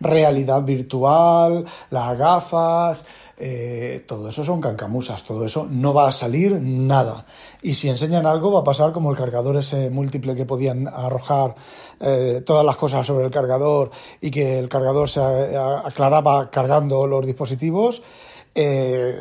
realidad 0.00 0.62
virtual, 0.64 1.64
las 1.90 2.18
gafas, 2.18 3.04
eh, 3.36 4.04
todo 4.08 4.28
eso 4.28 4.42
son 4.42 4.60
cancamusas, 4.60 5.22
todo 5.22 5.44
eso 5.44 5.68
no 5.70 5.94
va 5.94 6.08
a 6.08 6.12
salir 6.12 6.60
nada. 6.60 7.26
Y 7.62 7.74
si 7.74 7.88
enseñan 7.88 8.26
algo 8.26 8.50
va 8.50 8.60
a 8.60 8.64
pasar 8.64 8.90
como 8.90 9.12
el 9.12 9.16
cargador 9.16 9.56
ese 9.58 9.88
múltiple 9.88 10.34
que 10.34 10.46
podían 10.46 10.88
arrojar 10.88 11.54
eh, 12.00 12.42
todas 12.44 12.64
las 12.64 12.74
cosas 12.76 13.06
sobre 13.06 13.26
el 13.26 13.30
cargador 13.30 13.92
y 14.20 14.32
que 14.32 14.58
el 14.58 14.68
cargador 14.68 15.08
se 15.08 15.20
aclaraba 15.20 16.50
cargando 16.50 17.06
los 17.06 17.24
dispositivos. 17.24 18.02
Eh, 18.52 19.16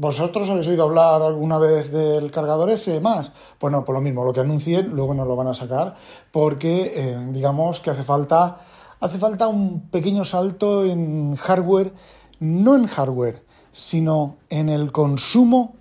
¿Vosotros 0.00 0.48
habéis 0.48 0.68
oído 0.68 0.84
hablar 0.84 1.22
alguna 1.22 1.58
vez 1.58 1.90
del 1.90 2.30
cargador 2.30 2.70
ese 2.70 3.00
más? 3.00 3.32
Bueno, 3.58 3.84
por 3.84 3.96
lo 3.96 4.00
mismo, 4.00 4.24
lo 4.24 4.32
que 4.32 4.40
anuncien 4.40 4.90
luego 4.90 5.12
no 5.12 5.24
lo 5.24 5.34
van 5.34 5.48
a 5.48 5.54
sacar 5.54 5.96
porque 6.30 7.18
digamos 7.30 7.80
que 7.80 7.90
hace 7.90 8.04
falta, 8.04 8.58
hace 9.00 9.18
falta 9.18 9.48
un 9.48 9.88
pequeño 9.88 10.24
salto 10.24 10.84
en 10.84 11.34
hardware 11.34 11.92
no 12.40 12.76
en 12.76 12.86
hardware, 12.86 13.42
sino 13.72 14.36
en 14.50 14.68
el 14.68 14.92
consumo 14.92 15.74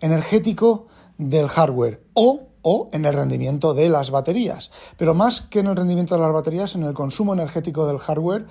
energético 0.00 0.86
del 1.18 1.48
hardware 1.48 2.02
o, 2.14 2.48
o 2.62 2.88
en 2.92 3.04
el 3.04 3.12
rendimiento 3.12 3.74
de 3.74 3.88
las 3.88 4.10
baterías. 4.10 4.70
Pero 4.96 5.14
más 5.14 5.42
que 5.42 5.60
en 5.60 5.66
el 5.66 5.76
rendimiento 5.76 6.14
de 6.14 6.22
las 6.22 6.32
baterías, 6.32 6.74
en 6.74 6.84
el 6.84 6.94
consumo 6.94 7.34
energético 7.34 7.86
del 7.86 7.98
hardware, 7.98 8.46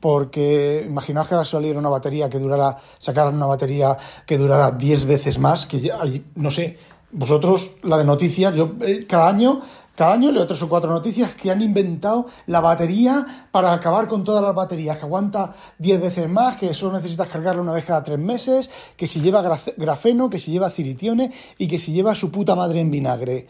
porque 0.00 0.84
imaginaos 0.86 1.28
que 1.28 1.34
ahora 1.34 1.44
saliera 1.44 1.78
una 1.78 1.88
batería 1.88 2.28
que 2.28 2.38
durara, 2.38 2.78
sacaran 2.98 3.34
una 3.34 3.46
batería 3.46 3.96
que 4.24 4.38
durara 4.38 4.70
10 4.70 5.06
veces 5.06 5.38
más, 5.38 5.66
que 5.66 5.80
ya, 5.80 5.98
no 6.34 6.50
sé, 6.50 6.78
vosotros, 7.12 7.70
la 7.82 7.98
de 7.98 8.04
noticias, 8.04 8.54
yo 8.54 8.74
eh, 8.80 9.06
cada 9.08 9.28
año 9.28 9.62
cada 9.96 10.12
año 10.12 10.30
leo 10.30 10.46
tres 10.46 10.62
o 10.62 10.68
cuatro 10.68 10.90
noticias 10.90 11.32
que 11.32 11.50
han 11.50 11.62
inventado 11.62 12.26
la 12.46 12.60
batería 12.60 13.48
para 13.50 13.72
acabar 13.72 14.06
con 14.06 14.22
todas 14.24 14.42
las 14.42 14.54
baterías, 14.54 14.98
que 14.98 15.04
aguanta 15.04 15.56
diez 15.78 16.00
veces 16.00 16.28
más, 16.28 16.56
que 16.56 16.74
solo 16.74 16.98
necesitas 16.98 17.28
cargarla 17.28 17.62
una 17.62 17.72
vez 17.72 17.84
cada 17.84 18.04
tres 18.04 18.18
meses, 18.18 18.70
que 18.96 19.06
si 19.06 19.20
lleva 19.20 19.42
grafeno, 19.76 20.28
que 20.28 20.38
si 20.38 20.52
lleva 20.52 20.70
ciritione 20.70 21.32
y 21.58 21.66
que 21.66 21.78
si 21.78 21.92
lleva 21.92 22.14
su 22.14 22.30
puta 22.30 22.54
madre 22.54 22.80
en 22.80 22.90
vinagre. 22.90 23.46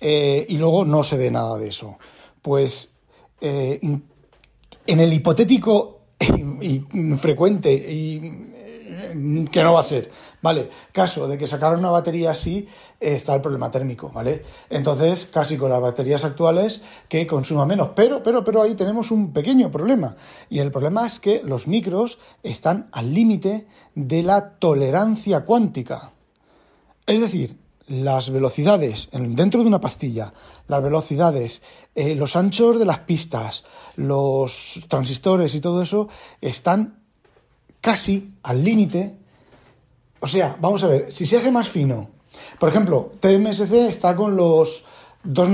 Eh, 0.00 0.44
y 0.48 0.58
luego 0.58 0.84
no 0.84 1.04
se 1.04 1.16
ve 1.16 1.30
nada 1.30 1.56
de 1.56 1.68
eso. 1.68 1.96
Pues 2.42 2.90
eh, 3.40 3.78
en 3.80 5.00
el 5.00 5.12
hipotético 5.12 6.00
y 6.60 6.80
frecuente 7.16 7.72
y 7.72 8.53
que 9.50 9.62
no 9.62 9.72
va 9.72 9.80
a 9.80 9.84
ser, 9.84 10.10
¿vale? 10.42 10.68
Caso 10.92 11.26
de 11.26 11.38
que 11.38 11.46
sacaran 11.46 11.78
una 11.78 11.90
batería 11.90 12.32
así, 12.32 12.68
está 13.00 13.34
el 13.34 13.40
problema 13.40 13.70
térmico, 13.70 14.10
¿vale? 14.12 14.42
Entonces, 14.68 15.26
casi 15.26 15.56
con 15.56 15.70
las 15.70 15.80
baterías 15.80 16.24
actuales 16.24 16.82
que 17.08 17.26
consuma 17.26 17.64
menos, 17.64 17.90
pero, 17.94 18.22
pero, 18.22 18.44
pero 18.44 18.62
ahí 18.62 18.74
tenemos 18.74 19.10
un 19.10 19.32
pequeño 19.32 19.70
problema, 19.70 20.16
y 20.50 20.58
el 20.58 20.70
problema 20.70 21.06
es 21.06 21.18
que 21.18 21.42
los 21.42 21.66
micros 21.66 22.18
están 22.42 22.88
al 22.92 23.14
límite 23.14 23.66
de 23.94 24.22
la 24.22 24.58
tolerancia 24.58 25.44
cuántica. 25.44 26.12
Es 27.06 27.20
decir, 27.20 27.58
las 27.86 28.30
velocidades 28.30 29.08
dentro 29.12 29.62
de 29.62 29.68
una 29.68 29.80
pastilla, 29.80 30.32
las 30.68 30.82
velocidades, 30.82 31.62
eh, 31.94 32.14
los 32.14 32.36
anchos 32.36 32.78
de 32.78 32.86
las 32.86 33.00
pistas, 33.00 33.64
los 33.96 34.80
transistores 34.88 35.54
y 35.54 35.60
todo 35.60 35.82
eso 35.82 36.08
están 36.40 37.03
casi 37.84 38.32
al 38.42 38.64
límite. 38.64 39.14
O 40.20 40.26
sea, 40.26 40.56
vamos 40.58 40.82
a 40.84 40.88
ver, 40.88 41.12
si 41.12 41.26
se 41.26 41.36
hace 41.36 41.52
más 41.52 41.68
fino, 41.68 42.08
por 42.58 42.70
ejemplo, 42.70 43.12
TMSC 43.20 43.74
está 43.90 44.16
con 44.16 44.36
los 44.36 44.86
2 45.24 45.50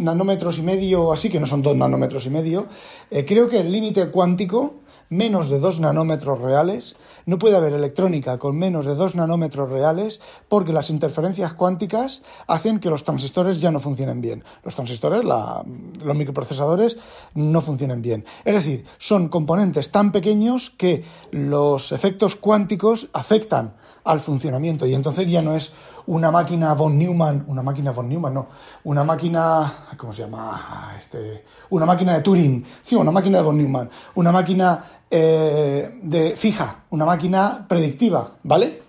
nanómetros 0.00 0.58
y 0.58 0.62
medio, 0.62 1.12
así 1.12 1.30
que 1.30 1.38
no 1.38 1.46
son 1.46 1.62
2 1.62 1.76
nanómetros 1.76 2.26
y 2.26 2.30
medio. 2.30 2.66
Eh, 3.12 3.24
creo 3.24 3.48
que 3.48 3.60
el 3.60 3.70
límite 3.70 4.08
cuántico, 4.08 4.74
menos 5.08 5.48
de 5.48 5.60
2 5.60 5.78
nanómetros 5.78 6.40
reales, 6.40 6.96
no 7.26 7.38
puede 7.38 7.56
haber 7.56 7.74
electrónica 7.74 8.38
con 8.38 8.56
menos 8.56 8.86
de 8.86 8.94
2 8.94 9.16
nanómetros 9.16 9.70
reales 9.70 10.20
porque 10.48 10.72
las 10.72 10.90
interferencias 10.90 11.52
cuánticas 11.52 12.22
hacen 12.46 12.80
que 12.80 12.88
los 12.88 13.04
transistores 13.04 13.60
ya 13.60 13.70
no 13.70 13.80
funcionen 13.80 14.20
bien. 14.20 14.44
Los 14.62 14.74
transistores, 14.74 15.24
los 15.24 16.16
microprocesadores, 16.16 16.98
no 17.34 17.60
funcionen 17.60 18.00
bien. 18.00 18.24
Es 18.44 18.54
decir, 18.54 18.84
son 18.98 19.28
componentes 19.28 19.90
tan 19.90 20.12
pequeños 20.12 20.70
que 20.70 21.04
los 21.30 21.92
efectos 21.92 22.36
cuánticos 22.36 23.08
afectan 23.12 23.74
al 24.06 24.20
funcionamiento 24.20 24.86
y 24.86 24.94
entonces 24.94 25.28
ya 25.28 25.42
no 25.42 25.54
es 25.54 25.72
una 26.06 26.30
máquina 26.30 26.72
von 26.74 26.96
Neumann, 26.96 27.44
una 27.48 27.62
máquina 27.62 27.90
von 27.90 28.08
Neumann, 28.08 28.34
no, 28.34 28.46
una 28.84 29.02
máquina, 29.02 29.88
¿cómo 29.96 30.12
se 30.12 30.22
llama? 30.22 30.94
Este, 30.96 31.44
una 31.70 31.84
máquina 31.84 32.14
de 32.14 32.22
Turing, 32.22 32.64
sí, 32.82 32.94
una 32.94 33.10
máquina 33.10 33.38
de 33.38 33.44
von 33.44 33.56
Neumann, 33.56 33.90
una 34.14 34.30
máquina 34.30 34.84
eh, 35.10 35.98
de 36.02 36.36
fija, 36.36 36.84
una 36.90 37.04
máquina 37.04 37.66
predictiva, 37.68 38.32
¿vale? 38.44 38.82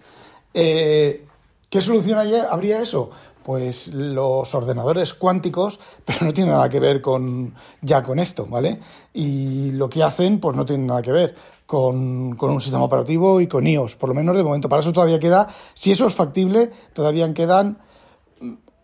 Eh, 0.53 1.25
¿Qué 1.69 1.82
solución 1.82 2.19
habría 2.49 2.82
eso? 2.82 3.10
Pues 3.43 3.88
los 3.88 4.53
ordenadores 4.53 5.13
cuánticos, 5.13 5.80
pero 6.06 6.25
no 6.25 6.34
tiene 6.34 6.51
nada 6.51 6.69
que 6.69 6.80
ver 6.80 7.01
con 7.01 7.56
ya 7.82 8.03
con 8.03 8.19
esto, 8.19 8.45
¿vale? 8.45 8.80
Y 9.13 9.71
lo 9.71 9.89
que 9.89 10.03
hacen, 10.03 10.39
pues 10.39 10.56
no 10.56 10.65
tiene 10.65 10.86
nada 10.86 11.01
que 11.01 11.12
ver 11.12 11.36
con, 11.67 12.36
con, 12.36 12.49
un 12.49 12.60
sistema 12.60 12.84
operativo 12.84 13.39
y 13.39 13.47
con 13.47 13.67
iOS, 13.67 13.95
por 13.95 14.10
lo 14.10 14.15
menos 14.15 14.36
de 14.36 14.43
momento. 14.43 14.67
Para 14.67 14.82
eso 14.82 14.91
todavía 14.91 15.19
queda, 15.19 15.47
si 15.75 15.91
eso 15.91 16.08
es 16.08 16.15
factible, 16.15 16.71
todavía 16.93 17.32
quedan 17.34 17.77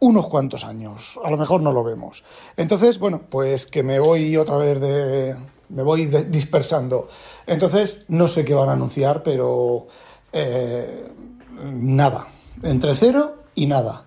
unos 0.03 0.27
cuantos 0.27 0.65
años. 0.65 1.19
A 1.23 1.31
lo 1.31 1.37
mejor 1.37 1.61
no 1.61 1.71
lo 1.71 1.83
vemos. 1.83 2.23
Entonces, 2.57 2.99
bueno, 2.99 3.21
pues 3.29 3.65
que 3.65 3.83
me 3.83 3.99
voy 3.99 4.37
otra 4.37 4.57
vez 4.57 4.79
de. 4.79 5.35
me 5.69 5.81
voy 5.81 6.05
dispersando. 6.05 7.07
Entonces, 7.47 8.05
no 8.09 8.27
sé 8.27 8.43
qué 8.43 8.53
van 8.53 8.69
a 8.69 8.73
anunciar, 8.73 9.23
pero. 9.23 9.87
Eh, 10.31 11.07
nada. 11.71 12.27
Entre 12.61 12.95
cero 12.95 13.43
y 13.55 13.65
nada. 13.65 14.05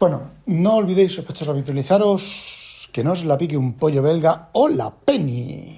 Bueno, 0.00 0.22
no 0.46 0.76
olvidéis, 0.76 1.14
sospechosos, 1.14 1.50
habitualizaros 1.50 2.88
que 2.92 3.04
no 3.04 3.12
os 3.12 3.26
la 3.26 3.36
pique 3.36 3.58
un 3.58 3.74
pollo 3.74 4.00
belga 4.00 4.48
o 4.52 4.68
la 4.68 4.90
Penny. 4.90 5.75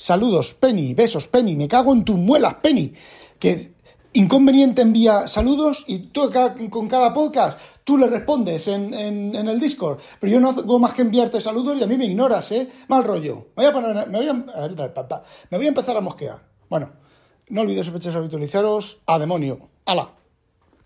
Saludos, 0.00 0.54
Penny, 0.54 0.94
besos, 0.94 1.26
Penny, 1.26 1.56
me 1.56 1.68
cago 1.68 1.92
en 1.92 2.06
tus 2.06 2.16
muelas, 2.16 2.54
Penny. 2.62 2.94
Que 3.38 3.74
inconveniente 4.14 4.80
envía 4.80 5.28
saludos 5.28 5.84
y 5.86 5.98
tú 6.08 6.22
con 6.70 6.88
cada 6.88 7.12
podcast 7.12 7.60
tú 7.84 7.98
le 7.98 8.06
respondes 8.06 8.66
en, 8.68 8.94
el 8.94 9.60
Discord. 9.60 9.98
Pero 10.18 10.32
yo 10.32 10.40
no 10.40 10.48
hago 10.48 10.78
más 10.78 10.94
que 10.94 11.02
enviarte 11.02 11.38
saludos 11.42 11.76
y 11.78 11.84
a 11.84 11.86
mí 11.86 11.98
me 11.98 12.06
ignoras, 12.06 12.50
¿eh? 12.50 12.72
Mal 12.88 13.04
rollo. 13.04 13.48
Me 13.54 13.64
voy 13.64 13.66
a, 13.66 13.72
poner, 13.74 14.08
me 14.08 14.18
voy 14.20 14.28
a, 14.28 14.32
me 14.32 15.58
voy 15.58 15.66
a 15.66 15.68
empezar 15.68 15.94
a 15.94 16.00
mosquear. 16.00 16.40
Bueno, 16.70 16.92
no 17.50 17.60
olvides 17.60 17.84
sospechosos 17.84 18.16
habitualizaros. 18.16 19.02
A 19.04 19.18
demonio. 19.18 19.68
¡Hala! 19.84 20.19